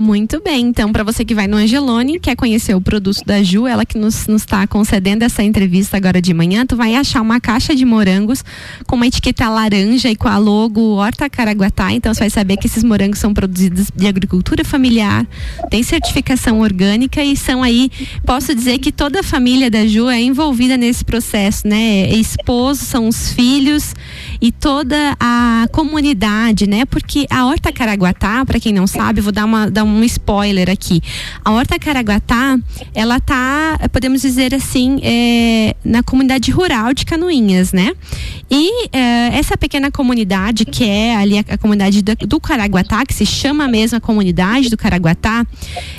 Muito 0.00 0.40
bem, 0.42 0.68
então 0.68 0.90
para 0.90 1.04
você 1.04 1.26
que 1.26 1.34
vai 1.34 1.46
no 1.46 1.58
Angelone, 1.58 2.18
quer 2.18 2.34
conhecer 2.34 2.74
o 2.74 2.80
produto 2.80 3.22
da 3.26 3.42
Ju, 3.42 3.66
ela 3.66 3.84
que 3.84 3.98
nos 3.98 4.26
está 4.26 4.66
concedendo 4.66 5.26
essa 5.26 5.42
entrevista 5.42 5.94
agora 5.98 6.22
de 6.22 6.32
manhã, 6.32 6.64
tu 6.64 6.74
vai 6.74 6.94
achar 6.94 7.20
uma 7.20 7.38
caixa 7.38 7.74
de 7.76 7.84
morangos 7.84 8.42
com 8.86 8.96
uma 8.96 9.06
etiqueta 9.06 9.46
laranja 9.50 10.08
e 10.08 10.16
com 10.16 10.26
a 10.26 10.38
logo 10.38 10.80
Horta 10.94 11.28
Caraguatá, 11.28 11.92
então 11.92 12.14
você 12.14 12.20
vai 12.20 12.30
saber 12.30 12.56
que 12.56 12.66
esses 12.66 12.82
morangos 12.82 13.18
são 13.18 13.34
produzidos 13.34 13.88
de 13.94 14.06
agricultura 14.06 14.64
familiar, 14.64 15.26
tem 15.68 15.82
certificação 15.82 16.60
orgânica 16.60 17.22
e 17.22 17.36
são 17.36 17.62
aí, 17.62 17.90
posso 18.24 18.54
dizer 18.54 18.78
que 18.78 18.90
toda 18.90 19.20
a 19.20 19.22
família 19.22 19.70
da 19.70 19.86
Ju 19.86 20.08
é 20.08 20.18
envolvida 20.18 20.78
nesse 20.78 21.04
processo, 21.04 21.68
né? 21.68 22.08
É 22.08 22.16
esposo, 22.16 22.86
são 22.86 23.06
os 23.06 23.34
filhos 23.34 23.94
e 24.40 24.50
toda 24.50 25.14
a 25.20 25.68
comunidade, 25.72 26.66
né? 26.66 26.86
Porque 26.86 27.26
a 27.28 27.44
Horta 27.44 27.70
Caraguatá, 27.70 28.46
para 28.46 28.58
quem 28.58 28.72
não 28.72 28.86
sabe, 28.86 29.20
vou 29.20 29.30
dar 29.30 29.44
uma, 29.44 29.70
dar 29.70 29.89
um 29.90 30.04
spoiler 30.04 30.70
aqui. 30.70 31.00
A 31.44 31.50
Horta 31.52 31.78
Caraguatá, 31.78 32.58
ela 32.94 33.20
tá, 33.20 33.78
podemos 33.92 34.22
dizer 34.22 34.54
assim, 34.54 35.00
é, 35.02 35.74
na 35.84 36.02
comunidade 36.02 36.50
rural 36.50 36.92
de 36.94 37.04
Canoinhas, 37.04 37.72
né? 37.72 37.92
E 38.50 38.88
é, 38.92 39.38
essa 39.38 39.56
pequena 39.56 39.90
comunidade, 39.90 40.64
que 40.64 40.84
é 40.84 41.14
ali 41.14 41.38
a, 41.38 41.44
a 41.48 41.58
comunidade 41.58 42.02
do, 42.02 42.14
do, 42.14 42.40
Caraguatá, 42.40 43.06
que 43.06 43.14
se 43.14 43.24
chama 43.24 43.68
mesmo 43.68 43.98
a 43.98 44.00
comunidade 44.00 44.68
do 44.68 44.76
Caraguatá, 44.76 45.46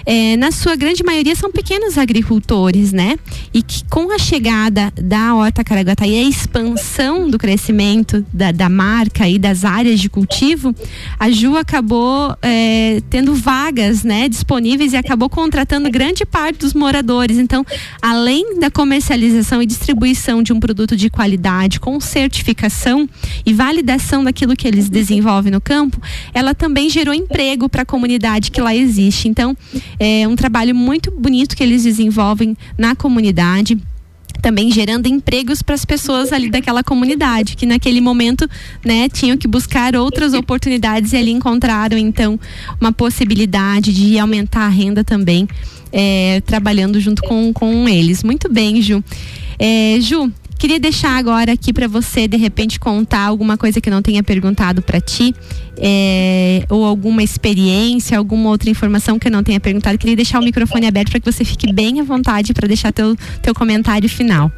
é, 0.05 0.35
na 0.37 0.51
sua 0.51 0.75
grande 0.75 1.03
maioria 1.03 1.35
são 1.35 1.51
pequenos 1.51 1.97
agricultores, 1.97 2.91
né? 2.91 3.17
E 3.53 3.61
que 3.63 3.83
com 3.85 4.13
a 4.13 4.19
chegada 4.19 4.91
da 5.01 5.33
Horta 5.35 5.63
Caraguatá 5.63 6.05
e 6.05 6.17
a 6.17 6.23
expansão 6.23 7.29
do 7.29 7.37
crescimento 7.37 8.25
da, 8.33 8.51
da 8.51 8.67
marca 8.67 9.27
e 9.27 9.39
das 9.39 9.63
áreas 9.63 9.99
de 9.99 10.09
cultivo, 10.09 10.75
a 11.19 11.29
Ju 11.29 11.55
acabou 11.55 12.35
é, 12.41 13.01
tendo 13.09 13.33
vagas 13.81 14.03
né, 14.03 14.29
disponíveis 14.29 14.93
e 14.93 14.97
acabou 14.97 15.29
contratando 15.29 15.89
grande 15.89 16.25
parte 16.25 16.59
dos 16.59 16.73
moradores. 16.73 17.37
Então, 17.37 17.65
além 18.01 18.59
da 18.59 18.69
comercialização 18.69 19.61
e 19.61 19.65
distribuição 19.65 20.43
de 20.43 20.53
um 20.53 20.59
produto 20.59 20.95
de 20.95 21.09
qualidade 21.09 21.79
com 21.79 21.99
certificação 21.99 23.09
e 23.45 23.53
validação 23.53 24.23
daquilo 24.23 24.55
que 24.55 24.67
eles 24.67 24.87
desenvolvem 24.87 25.51
no 25.51 25.59
campo, 25.59 25.99
ela 26.33 26.53
também 26.53 26.89
gerou 26.89 27.13
emprego 27.13 27.67
para 27.67 27.81
a 27.81 27.85
comunidade 27.85 28.51
que 28.51 28.61
lá 28.61 28.75
existe. 28.75 29.27
Então, 29.27 29.57
é 29.99 30.27
um 30.27 30.35
trabalho 30.35 30.75
muito 30.75 31.11
bonito 31.11 31.55
que 31.55 31.63
eles 31.63 31.83
desenvolvem 31.83 32.55
na 32.77 32.95
comunidade 32.95 33.77
também 34.41 34.71
gerando 34.71 35.07
empregos 35.07 35.61
para 35.61 35.75
as 35.75 35.85
pessoas 35.85 36.31
ali 36.31 36.49
daquela 36.49 36.83
comunidade, 36.83 37.55
que 37.55 37.65
naquele 37.65 38.01
momento, 38.01 38.49
né, 38.85 39.09
tinham 39.09 39.37
que 39.37 39.47
buscar 39.47 39.95
outras 39.95 40.33
oportunidades 40.33 41.13
e 41.13 41.17
ali 41.17 41.31
encontraram 41.31 41.97
então 41.97 42.39
uma 42.79 42.91
possibilidade 42.91 43.93
de 43.93 44.17
aumentar 44.19 44.65
a 44.65 44.69
renda 44.69 45.03
também, 45.03 45.47
é, 45.91 46.41
trabalhando 46.45 46.99
junto 46.99 47.21
com, 47.23 47.51
com 47.53 47.87
eles. 47.87 48.23
Muito 48.23 48.51
bem, 48.51 48.81
Ju. 48.81 49.03
É, 49.59 49.97
Ju, 49.99 50.31
Queria 50.61 50.79
deixar 50.79 51.17
agora 51.17 51.53
aqui 51.53 51.73
para 51.73 51.87
você, 51.87 52.27
de 52.27 52.37
repente, 52.37 52.79
contar 52.79 53.25
alguma 53.25 53.57
coisa 53.57 53.81
que 53.81 53.89
não 53.89 53.99
tenha 53.99 54.21
perguntado 54.21 54.79
para 54.79 55.01
ti, 55.01 55.33
é, 55.75 56.63
ou 56.69 56.85
alguma 56.85 57.23
experiência, 57.23 58.15
alguma 58.15 58.47
outra 58.47 58.69
informação 58.69 59.17
que 59.17 59.27
eu 59.27 59.31
não 59.31 59.41
tenha 59.41 59.59
perguntado. 59.59 59.97
Queria 59.97 60.15
deixar 60.15 60.39
o 60.39 60.43
microfone 60.43 60.85
aberto 60.85 61.09
para 61.09 61.19
que 61.19 61.31
você 61.31 61.43
fique 61.43 61.73
bem 61.73 61.99
à 61.99 62.03
vontade 62.03 62.53
para 62.53 62.67
deixar 62.67 62.93
teu, 62.93 63.15
teu 63.41 63.55
comentário 63.55 64.07
final. 64.07 64.51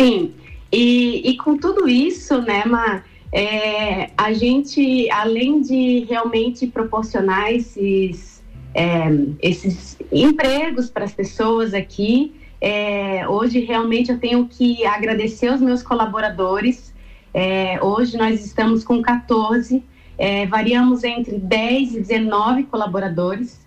Sim, 0.00 0.30
e, 0.72 1.28
e 1.28 1.36
com 1.36 1.58
tudo 1.58 1.86
isso, 1.86 2.40
né, 2.40 2.64
Ma, 2.64 3.02
é, 3.30 4.08
a 4.16 4.32
gente, 4.32 5.10
além 5.10 5.60
de 5.60 6.06
realmente 6.08 6.66
proporcionar 6.66 7.52
esses, 7.52 8.42
é, 8.74 9.10
esses 9.42 9.98
empregos 10.10 10.88
para 10.88 11.04
as 11.04 11.12
pessoas 11.12 11.74
aqui, 11.74 12.32
é, 12.60 13.28
hoje 13.28 13.60
realmente 13.60 14.10
eu 14.10 14.18
tenho 14.18 14.46
que 14.46 14.84
agradecer 14.84 15.52
os 15.52 15.60
meus 15.60 15.82
colaboradores. 15.82 16.94
É, 17.32 17.82
hoje 17.82 18.16
nós 18.16 18.44
estamos 18.44 18.82
com 18.82 19.00
14, 19.00 19.82
é, 20.16 20.46
variamos 20.46 21.04
entre 21.04 21.38
10 21.38 21.94
e 21.94 22.00
19 22.00 22.64
colaboradores, 22.64 23.64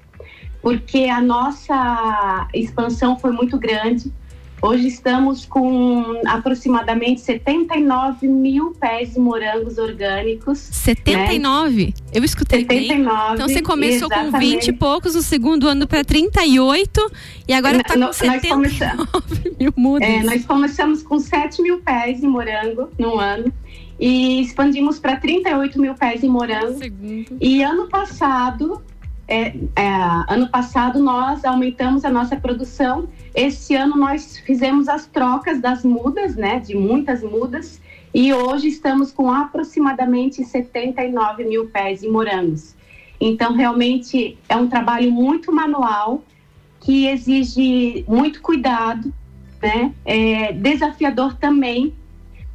porque 0.62 1.06
a 1.06 1.22
nossa 1.22 2.48
expansão 2.54 3.18
foi 3.18 3.32
muito 3.32 3.58
grande. 3.58 4.12
Hoje 4.62 4.88
estamos 4.88 5.44
com 5.44 6.22
aproximadamente 6.28 7.22
79 7.22 8.28
mil 8.28 8.76
pés 8.80 9.14
de 9.14 9.20
morangos 9.20 9.80
orgânicos. 9.80 10.60
79? 10.60 11.86
Né? 11.88 11.94
Eu 12.14 12.24
escutei 12.24 12.62
79, 12.62 13.04
bem. 13.04 13.34
Então 13.34 13.50
você 13.50 13.62
começou 13.64 14.08
exatamente. 14.08 14.32
com 14.32 14.40
20 14.40 14.68
e 14.68 14.74
poucos, 14.74 15.16
o 15.16 15.24
segundo 15.24 15.68
ano 15.68 15.88
para 15.88 16.04
38 16.04 17.12
e 17.48 17.54
agora 17.54 17.78
está 17.78 17.98
com 17.98 18.14
79 18.14 19.56
mil 19.60 19.74
mudas. 19.76 20.08
É, 20.08 20.22
nós 20.22 20.46
começamos 20.46 21.02
com 21.02 21.18
7 21.18 21.60
mil 21.64 21.80
pés 21.80 22.22
de 22.22 22.28
morango 22.28 22.90
no 23.00 23.18
ano 23.18 23.52
e 24.00 24.42
expandimos 24.42 25.00
para 25.00 25.16
38 25.16 25.82
mil 25.82 25.96
pés 25.96 26.22
de 26.22 26.28
morango. 26.28 26.78
Segundo. 26.78 27.38
E 27.42 27.64
ano 27.64 27.88
passado 27.88 28.80
é, 29.28 29.56
é, 29.76 29.88
ano 30.28 30.50
passado 30.50 31.00
nós 31.00 31.46
aumentamos 31.46 32.04
a 32.04 32.12
nossa 32.12 32.36
produção. 32.36 33.08
Esse 33.34 33.76
ano 33.76 33.96
nós 33.96 34.38
fizemos 34.40 34.90
as 34.90 35.06
trocas 35.06 35.62
das 35.62 35.84
mudas, 35.84 36.36
né? 36.36 36.60
De 36.60 36.76
muitas 36.76 37.24
mudas. 37.24 37.82
E 38.14 38.34
hoje 38.34 38.68
estamos 38.68 39.12
com 39.12 39.32
aproximadamente 39.32 40.44
79 40.44 41.46
mil 41.46 41.68
pés 41.68 42.02
de 42.02 42.10
morangos. 42.10 42.76
Então, 43.20 43.54
realmente 43.54 44.38
é 44.50 44.56
um 44.58 44.68
trabalho 44.68 45.12
muito 45.12 45.52
manual, 45.52 46.24
que 46.82 47.08
exige 47.08 48.04
muito 48.08 48.42
cuidado, 48.42 49.14
né? 49.62 49.94
É 50.04 50.52
desafiador 50.52 51.36
também 51.36 51.94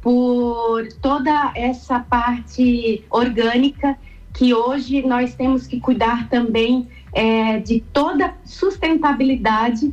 por 0.01 0.87
toda 1.01 1.51
essa 1.55 1.99
parte 1.99 3.03
orgânica 3.09 3.97
que 4.33 4.53
hoje 4.53 5.01
nós 5.01 5.33
temos 5.33 5.65
que 5.65 5.79
cuidar 5.79 6.29
também 6.29 6.87
é, 7.11 7.59
de 7.59 7.83
toda 7.91 8.35
sustentabilidade 8.45 9.91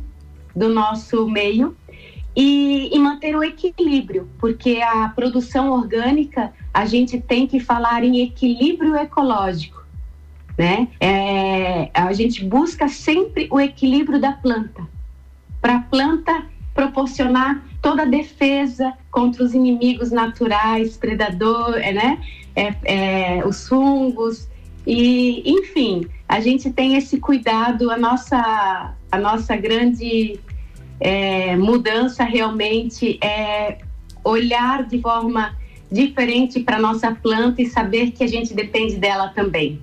do 0.55 0.69
nosso 0.69 1.27
meio 1.27 1.75
e, 2.35 2.89
e, 2.93 2.99
manter 2.99 3.35
o 3.35 3.43
equilíbrio, 3.43 4.29
porque 4.39 4.81
a 4.81 5.07
produção 5.09 5.71
orgânica 5.71 6.53
a 6.73 6.85
gente 6.85 7.19
tem 7.19 7.47
que 7.47 7.59
falar 7.59 8.03
em 8.03 8.21
equilíbrio 8.21 8.95
ecológico, 8.95 9.83
né? 10.57 10.89
É, 10.99 11.89
a 11.93 12.11
gente 12.11 12.43
busca 12.43 12.89
sempre 12.89 13.47
o 13.49 13.59
equilíbrio 13.59 14.19
da 14.19 14.33
planta, 14.33 14.85
para 15.61 15.77
a 15.77 15.81
planta 15.81 16.45
proporcionar 16.73 17.63
toda 17.81 18.01
a 18.01 18.05
defesa 18.05 18.93
contra 19.09 19.41
os 19.43 19.53
inimigos 19.53 20.11
naturais, 20.11 20.97
predador, 20.97 21.75
é, 21.77 21.93
né? 21.93 22.21
É, 22.53 22.75
é, 22.83 23.45
os 23.45 23.67
fungos 23.67 24.47
e, 24.85 25.41
enfim, 25.45 26.07
a 26.27 26.39
gente 26.39 26.71
tem 26.71 26.95
esse 26.95 27.19
cuidado. 27.19 27.89
A 27.89 27.97
nossa, 27.97 28.93
a 29.11 29.17
nossa 29.17 29.55
grande 29.55 30.39
é, 30.99 31.55
mudança 31.55 32.23
realmente 32.23 33.19
é 33.23 33.79
olhar 34.23 34.83
de 34.83 34.99
forma 35.01 35.55
diferente 35.91 36.59
para 36.59 36.79
nossa 36.79 37.11
planta 37.11 37.61
e 37.61 37.65
saber 37.67 38.11
que 38.11 38.23
a 38.23 38.27
gente 38.27 38.53
depende 38.53 38.95
dela 38.97 39.29
também. 39.29 39.79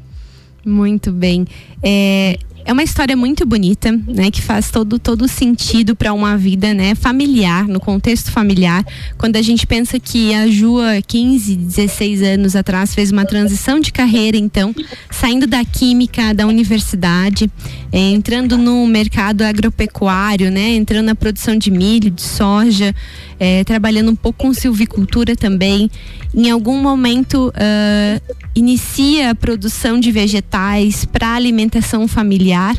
Muito 0.64 1.10
bem. 1.10 1.46
É, 1.82 2.36
é 2.64 2.72
uma 2.72 2.82
história 2.82 3.16
muito 3.16 3.44
bonita, 3.44 3.92
né, 4.06 4.30
que 4.30 4.40
faz 4.40 4.70
todo 4.70 4.98
todo 4.98 5.26
sentido 5.28 5.96
para 5.96 6.12
uma 6.12 6.36
vida, 6.36 6.72
né, 6.72 6.94
familiar, 6.94 7.66
no 7.66 7.80
contexto 7.80 8.30
familiar. 8.30 8.84
Quando 9.18 9.36
a 9.36 9.42
gente 9.42 9.66
pensa 9.66 9.98
que 9.98 10.34
a 10.34 10.46
Ju, 10.48 10.76
15, 11.06 11.56
16 11.56 12.22
anos 12.22 12.56
atrás, 12.56 12.94
fez 12.94 13.10
uma 13.10 13.24
transição 13.24 13.80
de 13.80 13.92
carreira, 13.92 14.36
então, 14.36 14.74
saindo 15.10 15.46
da 15.46 15.64
química 15.64 16.32
da 16.32 16.46
universidade, 16.46 17.50
é, 17.90 17.98
entrando 17.98 18.56
no 18.56 18.86
mercado 18.86 19.42
agropecuário, 19.42 20.50
né, 20.50 20.74
entrando 20.74 21.06
na 21.06 21.14
produção 21.14 21.56
de 21.56 21.70
milho, 21.70 22.10
de 22.10 22.22
soja, 22.22 22.94
é, 23.42 23.64
trabalhando 23.64 24.12
um 24.12 24.14
pouco 24.14 24.44
com 24.44 24.54
silvicultura 24.54 25.34
também. 25.34 25.90
Em 26.32 26.48
algum 26.48 26.80
momento 26.80 27.48
uh, 27.48 28.36
inicia 28.54 29.30
a 29.30 29.34
produção 29.34 29.98
de 29.98 30.12
vegetais 30.12 31.04
para 31.04 31.34
alimentação 31.34 32.06
familiar, 32.06 32.78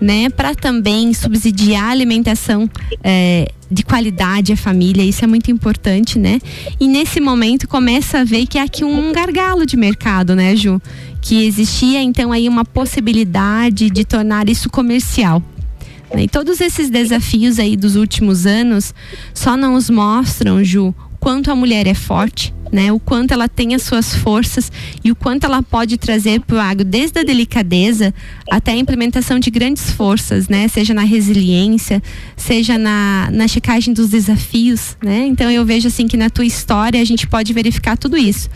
né? 0.00 0.30
Para 0.30 0.54
também 0.54 1.12
subsidiar 1.12 1.84
a 1.84 1.90
alimentação 1.90 2.66
é, 3.04 3.52
de 3.70 3.82
qualidade 3.82 4.54
à 4.54 4.56
família, 4.56 5.04
isso 5.04 5.22
é 5.22 5.26
muito 5.26 5.50
importante, 5.50 6.18
né? 6.18 6.40
E 6.80 6.88
nesse 6.88 7.20
momento 7.20 7.68
começa 7.68 8.20
a 8.20 8.24
ver 8.24 8.46
que 8.46 8.58
há 8.58 8.62
aqui 8.62 8.82
um 8.82 9.12
gargalo 9.12 9.66
de 9.66 9.76
mercado, 9.76 10.34
né, 10.34 10.56
Ju? 10.56 10.80
Que 11.20 11.44
existia 11.44 12.00
então 12.00 12.32
aí 12.32 12.48
uma 12.48 12.64
possibilidade 12.64 13.90
de 13.90 14.02
tornar 14.06 14.48
isso 14.48 14.70
comercial. 14.70 15.42
E 16.16 16.28
todos 16.28 16.60
esses 16.60 16.90
desafios 16.90 17.58
aí 17.58 17.76
dos 17.76 17.96
últimos 17.96 18.46
anos 18.46 18.92
só 19.32 19.56
não 19.56 19.74
os 19.74 19.88
mostram, 19.88 20.62
Ju, 20.64 20.94
quanto 21.20 21.50
a 21.50 21.54
mulher 21.54 21.86
é 21.86 21.94
forte, 21.94 22.52
né? 22.72 22.90
O 22.90 22.98
quanto 22.98 23.32
ela 23.32 23.48
tem 23.48 23.74
as 23.74 23.82
suas 23.82 24.14
forças 24.14 24.72
e 25.04 25.10
o 25.10 25.16
quanto 25.16 25.44
ela 25.44 25.62
pode 25.62 25.96
trazer 25.98 26.40
para 26.40 26.56
o 26.56 26.60
agro, 26.60 26.84
desde 26.84 27.18
a 27.18 27.22
delicadeza 27.22 28.14
até 28.50 28.72
a 28.72 28.76
implementação 28.76 29.38
de 29.38 29.50
grandes 29.50 29.90
forças, 29.90 30.48
né? 30.48 30.66
Seja 30.68 30.94
na 30.94 31.02
resiliência, 31.02 32.02
seja 32.36 32.78
na, 32.78 33.28
na 33.32 33.46
checagem 33.46 33.92
dos 33.92 34.08
desafios, 34.08 34.96
né? 35.02 35.26
Então 35.26 35.50
eu 35.50 35.64
vejo 35.64 35.88
assim 35.88 36.06
que 36.06 36.16
na 36.16 36.30
tua 36.30 36.44
história 36.44 37.00
a 37.00 37.04
gente 37.04 37.26
pode 37.26 37.52
verificar 37.52 37.96
tudo 37.96 38.16
isso. 38.16 38.48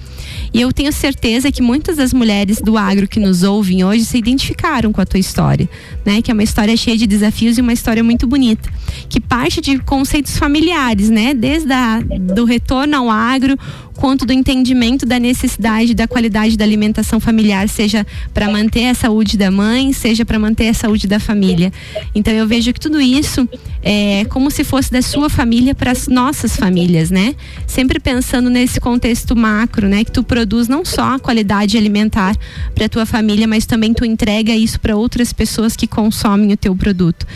E 0.52 0.60
eu 0.60 0.72
tenho 0.72 0.92
certeza 0.92 1.50
que 1.50 1.60
muitas 1.60 1.96
das 1.96 2.12
mulheres 2.12 2.60
do 2.60 2.78
agro 2.78 3.08
que 3.08 3.20
nos 3.20 3.42
ouvem 3.42 3.84
hoje 3.84 4.04
se 4.04 4.16
identificaram 4.16 4.92
com 4.92 5.00
a 5.00 5.06
tua 5.06 5.20
história, 5.20 5.68
né? 6.04 6.22
Que 6.22 6.30
é 6.30 6.34
uma 6.34 6.42
história 6.42 6.76
cheia 6.76 6.96
de 6.96 7.06
desafios 7.06 7.58
e 7.58 7.60
uma 7.60 7.72
história 7.72 8.02
muito 8.02 8.26
bonita, 8.26 8.72
que 9.08 9.20
parte 9.20 9.60
de 9.60 9.78
conceitos 9.78 10.38
familiares, 10.38 11.10
né? 11.10 11.34
Desde 11.34 11.72
a, 11.72 12.00
do 12.00 12.44
retorno 12.54 12.96
ao 12.96 13.10
agro, 13.10 13.58
quanto 13.94 14.24
do 14.24 14.32
entendimento 14.32 15.06
da 15.06 15.18
necessidade 15.18 15.94
da 15.94 16.06
qualidade 16.06 16.56
da 16.56 16.64
alimentação 16.64 17.20
familiar, 17.20 17.68
seja 17.68 18.06
para 18.32 18.48
manter 18.48 18.86
a 18.88 18.94
saúde 18.94 19.36
da 19.36 19.50
mãe, 19.50 19.92
seja 19.92 20.24
para 20.24 20.38
manter 20.38 20.68
a 20.68 20.74
saúde 20.74 21.06
da 21.06 21.20
família. 21.20 21.72
Então 22.14 22.32
eu 22.32 22.46
vejo 22.46 22.72
que 22.72 22.80
tudo 22.80 23.00
isso 23.00 23.48
é 23.82 24.24
como 24.30 24.50
se 24.50 24.64
fosse 24.64 24.90
da 24.90 25.02
sua 25.02 25.28
família 25.28 25.74
para 25.74 25.90
as 25.90 26.08
nossas 26.08 26.56
famílias, 26.56 27.10
né? 27.10 27.34
Sempre 27.66 28.00
pensando 28.00 28.48
nesse 28.50 28.80
contexto 28.80 29.36
macro, 29.36 29.88
né? 29.88 30.04
Que 30.04 30.12
tu 30.12 30.22
produz 30.22 30.68
não 30.68 30.84
só 30.84 31.14
a 31.14 31.18
qualidade 31.18 31.76
alimentar 31.76 32.36
para 32.74 32.88
tua 32.88 33.06
família, 33.06 33.46
mas 33.46 33.66
também 33.66 33.92
tu 33.92 34.04
entrega 34.04 34.54
isso 34.54 34.80
para 34.80 34.96
outras 34.96 35.32
pessoas 35.32 35.76
que 35.76 35.86
consomem 35.86 36.52
o 36.52 36.56
teu 36.56 36.74
produto. 36.74 37.26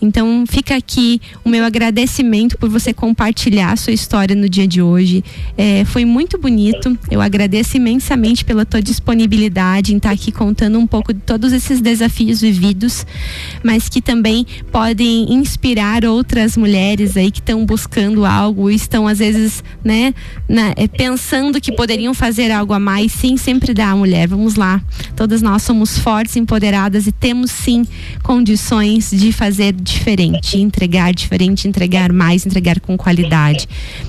Então 0.00 0.44
fica 0.46 0.76
aqui 0.76 1.20
o 1.44 1.48
meu 1.48 1.64
agradecimento 1.64 2.58
por 2.58 2.68
você 2.68 2.92
compartilhar 2.92 3.72
a 3.72 3.76
sua 3.76 3.92
história 3.92 4.36
no 4.36 4.48
dia 4.48 4.66
de 4.66 4.82
hoje. 4.82 5.24
É, 5.56 5.84
foi 5.84 6.04
muito 6.04 6.38
bonito. 6.38 6.96
Eu 7.10 7.20
agradeço 7.20 7.76
imensamente 7.76 8.44
pela 8.44 8.64
tua 8.64 8.82
disponibilidade 8.82 9.94
em 9.94 9.96
estar 9.96 10.10
aqui 10.10 10.30
contando 10.30 10.78
um 10.78 10.86
pouco 10.86 11.12
de 11.12 11.20
todos 11.20 11.52
esses 11.52 11.80
desafios 11.80 12.40
vividos, 12.40 13.06
mas 13.62 13.88
que 13.88 14.00
também 14.00 14.46
podem 14.70 15.32
inspirar 15.32 16.04
outras 16.04 16.56
mulheres 16.56 17.16
aí 17.16 17.30
que 17.30 17.40
estão 17.40 17.64
buscando 17.64 18.24
algo, 18.24 18.70
estão 18.70 19.08
às 19.08 19.18
vezes, 19.18 19.62
né, 19.84 20.14
na, 20.48 20.72
é, 20.76 20.86
pensando 20.86 21.60
que 21.60 21.72
poderiam 21.72 22.12
fazer 22.12 22.50
algo 22.50 22.72
a 22.72 22.78
mais. 22.78 23.12
Sim, 23.12 23.36
sempre 23.36 23.72
dá, 23.72 23.94
mulher. 23.94 24.28
Vamos 24.28 24.56
lá. 24.56 24.82
Todas 25.14 25.42
nós 25.42 25.62
somos 25.62 25.98
fortes, 25.98 26.36
empoderadas 26.36 27.06
e 27.06 27.12
temos 27.12 27.50
sim 27.50 27.86
condições 28.22 29.10
de 29.10 29.32
fazer 29.32 29.72
diferente, 29.86 30.58
entregar 30.58 31.14
diferente, 31.14 31.68
entregar 31.68 32.12
mais, 32.12 32.44
entregar 32.44 32.80
com 32.80 32.96
qualidade. 32.96 33.68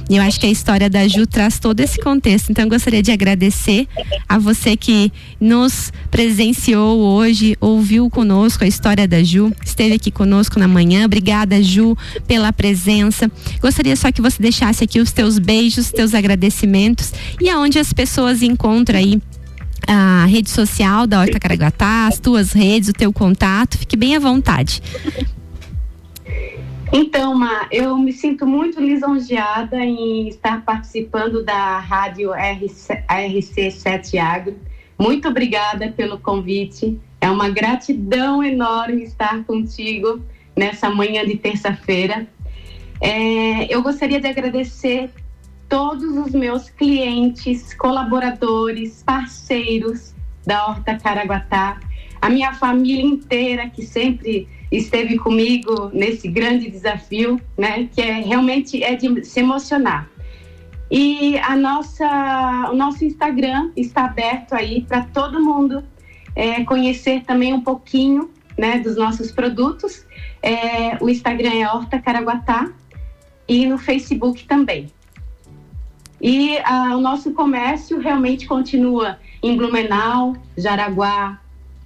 E 0.10 0.18
eu 0.18 0.24
acho 0.24 0.40
que 0.40 0.46
a 0.46 0.50
história 0.50 0.90
da 0.90 1.08
Ju 1.08 1.28
traz 1.28 1.60
todo 1.60 1.80
esse 1.80 2.00
contexto. 2.00 2.52
Então 2.52 2.66
eu 2.66 2.70
gostaria 2.70 3.02
de 3.02 3.12
agradecer 3.12 3.88
a 4.28 4.38
você 4.38 4.76
que 4.76 5.12
nos 5.40 5.92
presenciou 6.10 7.00
hoje, 7.00 7.56
ouviu 7.62 8.10
conosco 8.10 8.64
a 8.64 8.68
história 8.68 9.08
da 9.08 9.24
Ju, 9.24 9.54
esteve 9.64 9.96
aqui 9.96 10.12
conosco 10.12 10.60
na 10.60 10.68
manhã. 10.68 11.06
Obrigada, 11.06 11.62
Ju, 11.62 11.96
pela 12.28 12.52
presença. 12.52 13.32
Gostaria 13.62 13.96
só 13.96 14.12
que 14.12 14.22
você 14.22 14.42
deixasse 14.42 14.84
aqui 14.84 15.00
os 15.00 15.12
teus 15.12 15.38
beijos, 15.38 15.92
teus 15.92 16.14
agradecimentos 16.14 17.14
e 17.40 17.50
aonde 17.50 17.78
as 17.78 17.94
pessoas 17.94 18.42
encontram 18.42 18.98
aí 19.00 19.22
a 19.88 20.26
rede 20.26 20.50
social 20.50 21.08
da 21.08 21.22
Horta 21.22 21.40
Caraguatá, 21.40 22.08
as 22.08 22.20
tuas 22.20 22.52
redes, 22.52 22.90
o 22.90 22.94
teu 22.94 23.14
contato, 23.14 23.78
fique 23.78 23.96
bem 23.96 24.16
à 24.16 24.20
vontade. 24.20 24.82
Então, 26.92 27.36
Ma, 27.36 27.68
eu 27.70 27.98
me 27.98 28.14
sinto 28.14 28.46
muito 28.48 28.80
lisonjeada 28.80 29.78
em 29.84 30.28
estar 30.30 30.64
participando 30.64 31.44
da 31.44 31.80
rádio 31.80 32.32
RC, 32.34 33.04
RC7 33.10 34.18
Agro. 34.18 34.56
Muito 34.98 35.28
obrigada 35.28 35.92
pelo 35.92 36.18
convite. 36.18 37.00
É 37.20 37.30
uma 37.30 37.50
gratidão 37.50 38.42
enorme 38.42 39.04
estar 39.04 39.44
contigo 39.44 40.22
nessa 40.56 40.90
manhã 40.90 41.26
de 41.26 41.36
terça-feira. 41.38 42.26
É, 43.02 43.74
eu 43.74 43.84
gostaria 43.84 44.20
de 44.20 44.28
agradecer 44.28 45.10
todos 45.68 46.18
os 46.18 46.32
meus 46.32 46.70
clientes, 46.70 47.74
colaboradores, 47.74 49.04
parceiros 49.06 50.16
da 50.46 50.66
Horta 50.66 50.98
Caraguatá, 50.98 51.80
a 52.22 52.30
minha 52.30 52.54
família 52.54 53.04
inteira 53.04 53.70
que 53.70 53.86
sempre 53.86 54.48
esteve 54.72 55.18
comigo 55.18 55.90
nesse 55.94 56.28
grande 56.28 56.70
desafio, 56.70 57.40
né? 57.58 57.88
Que 57.94 58.02
é 58.02 58.14
realmente 58.22 58.84
é 58.84 58.96
de 58.96 59.24
se 59.26 59.40
emocionar. 59.40 60.10
E 60.90 61.38
a 61.40 61.56
nossa, 61.56 62.70
o 62.72 62.76
nosso 62.76 63.04
Instagram 63.04 63.72
está 63.76 64.06
aberto 64.06 64.54
aí 64.54 64.82
para 64.82 65.04
todo 65.04 65.44
mundo 65.44 65.84
é, 66.36 66.64
conhecer 66.64 67.24
também 67.24 67.54
um 67.54 67.62
pouquinho, 67.62 68.30
né, 68.58 68.80
dos 68.80 68.96
nossos 68.96 69.32
produtos. 69.32 70.06
É, 70.42 70.98
o 71.02 71.10
Instagram 71.10 71.52
é 71.54 71.68
Horta 71.68 72.00
Caraguatá 72.00 72.72
e 73.48 73.66
no 73.66 73.78
Facebook 73.78 74.46
também. 74.46 74.88
E 76.22 76.58
a, 76.60 76.96
o 76.96 77.02
nosso 77.02 77.34
comércio 77.34 78.00
realmente 78.00 78.48
continua 78.48 79.20
em 79.44 79.56
Blumenau, 79.56 80.36
Jaraguá, 80.58 81.40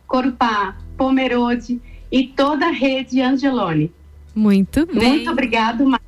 Corupá, 0.08 0.78
Pomerode 0.96 1.82
e 2.12 2.28
toda 2.28 2.68
a 2.68 2.72
rede 2.72 3.22
Angelone. 3.22 3.92
Muito 4.36 4.86
bem. 4.86 5.10
Muito 5.10 5.32
obrigado, 5.32 5.86
Mar 5.86 6.02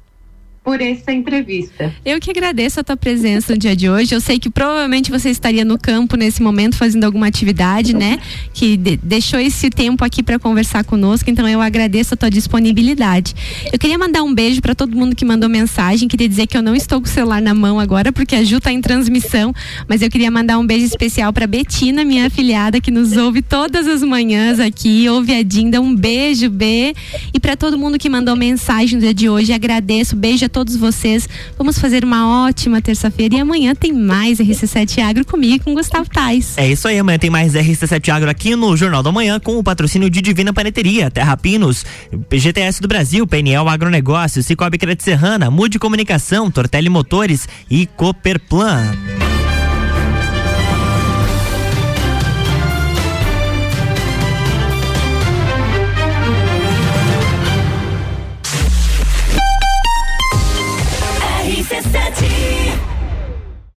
por 0.64 0.80
essa 0.82 1.11
entrevista. 1.11 1.93
Eu 2.05 2.20
que 2.20 2.32
agradeço 2.32 2.80
a 2.80 2.84
tua 2.84 2.95
presença 2.95 3.53
no 3.53 3.59
dia 3.59 3.76
de 3.76 3.89
hoje. 3.89 4.16
Eu 4.16 4.22
sei 4.22 4.39
que 4.39 4.49
provavelmente 4.49 5.11
você 5.11 5.30
estaria 5.30 5.66
no 5.66 5.78
campo 5.78 6.16
nesse 6.16 6.41
momento 6.41 6.76
fazendo 6.76 7.03
alguma 7.03 7.28
atividade, 7.28 7.93
né? 7.93 8.20
Que 8.53 8.78
de 8.78 8.97
deixou 8.97 9.39
esse 9.39 9.70
tempo 9.70 10.05
aqui 10.05 10.24
para 10.24 10.39
conversar 10.39 10.84
conosco. 10.86 11.30
Então 11.30 11.47
eu 11.47 11.61
agradeço 11.61 12.14
a 12.14 12.18
tua 12.18 12.30
disponibilidade. 12.30 13.36
Eu 13.72 13.78
queria 13.78 13.97
mandar 13.97 14.24
um 14.24 14.34
beijo 14.34 14.61
para 14.61 14.74
todo 14.74 14.95
mundo 14.95 15.16
que 15.16 15.26
mandou 15.26 15.49
mensagem. 15.49 16.07
Queria 16.07 16.30
dizer 16.30 16.47
que 16.47 16.57
eu 16.57 16.61
não 16.61 16.76
estou 16.76 17.01
com 17.01 17.07
o 17.07 17.09
celular 17.09 17.41
na 17.41 17.53
mão 17.53 17.80
agora 17.80 18.11
porque 18.11 18.36
a 18.36 18.43
Ju 18.43 18.57
está 18.57 18.72
em 18.72 18.80
transmissão, 18.80 19.53
mas 19.88 20.01
eu 20.01 20.09
queria 20.09 20.32
mandar 20.32 20.57
um 20.57 20.66
beijo 20.66 20.86
especial 20.86 21.34
para 21.34 21.45
Betina, 21.45 22.05
minha 22.05 22.28
afilhada 22.28 22.80
que 22.80 22.91
nos 22.91 23.18
ouve 23.18 23.41
todas 23.41 23.86
as 23.86 24.01
manhãs 24.01 24.59
aqui. 24.59 25.09
Ouve 25.09 25.34
a 25.34 25.43
Dinda, 25.43 25.82
um 25.82 25.93
beijo, 25.93 26.49
B. 26.49 26.95
E 27.34 27.39
para 27.39 27.57
todo 27.57 27.78
mundo 27.78 27.99
que 27.99 28.09
mandou 28.09 28.36
mensagem 28.36 28.95
no 28.95 29.01
dia 29.01 29.14
de 29.14 29.30
hoje, 29.30 29.51
agradeço. 29.51 30.16
Beijo 30.16 30.45
a 30.45 30.53
todos 30.54 30.78
vocês. 30.78 31.28
Vamos 31.58 31.80
fazer 31.80 32.06
uma 32.06 32.45
ótima 32.45 32.82
terça-feira 32.82 33.36
e 33.36 33.39
amanhã 33.39 33.74
tem 33.74 33.91
mais 33.91 34.38
RC7 34.38 34.99
Agro 35.04 35.26
comigo, 35.26 35.64
com 35.64 35.74
Gustavo 35.74 36.08
Tais. 36.10 36.58
É 36.58 36.72
isso 36.72 36.88
aí, 36.88 36.99
amanhã 36.99 37.18
tem 37.18 37.30
mais 37.30 37.54
RC7 37.54 38.10
Agro 38.10 38.30
aqui 38.30 38.56
no 38.56 38.78
Jornal 38.78 39.01
da 39.01 39.12
Manhã 39.12 39.39
com 39.39 39.58
o 39.58 39.64
patrocínio 39.64 40.10
de 40.10 40.22
Divina 40.22 40.54
Paneteria, 40.54 41.10
Terra 41.10 41.36
Pinos, 41.36 41.84
GTS 42.32 42.82
do 42.82 42.88
Brasil, 42.88 43.26
PNL 43.26 43.68
Agronegócios, 43.68 44.45
Cicobi 44.45 44.78
Credit 44.78 45.04
Serrana, 45.04 45.49
Mude 45.49 45.80
Comunicação, 45.80 46.51
Tortelli 46.51 46.89
Motores 46.89 47.47
e 47.70 47.88
Cooperplan. 47.88 49.33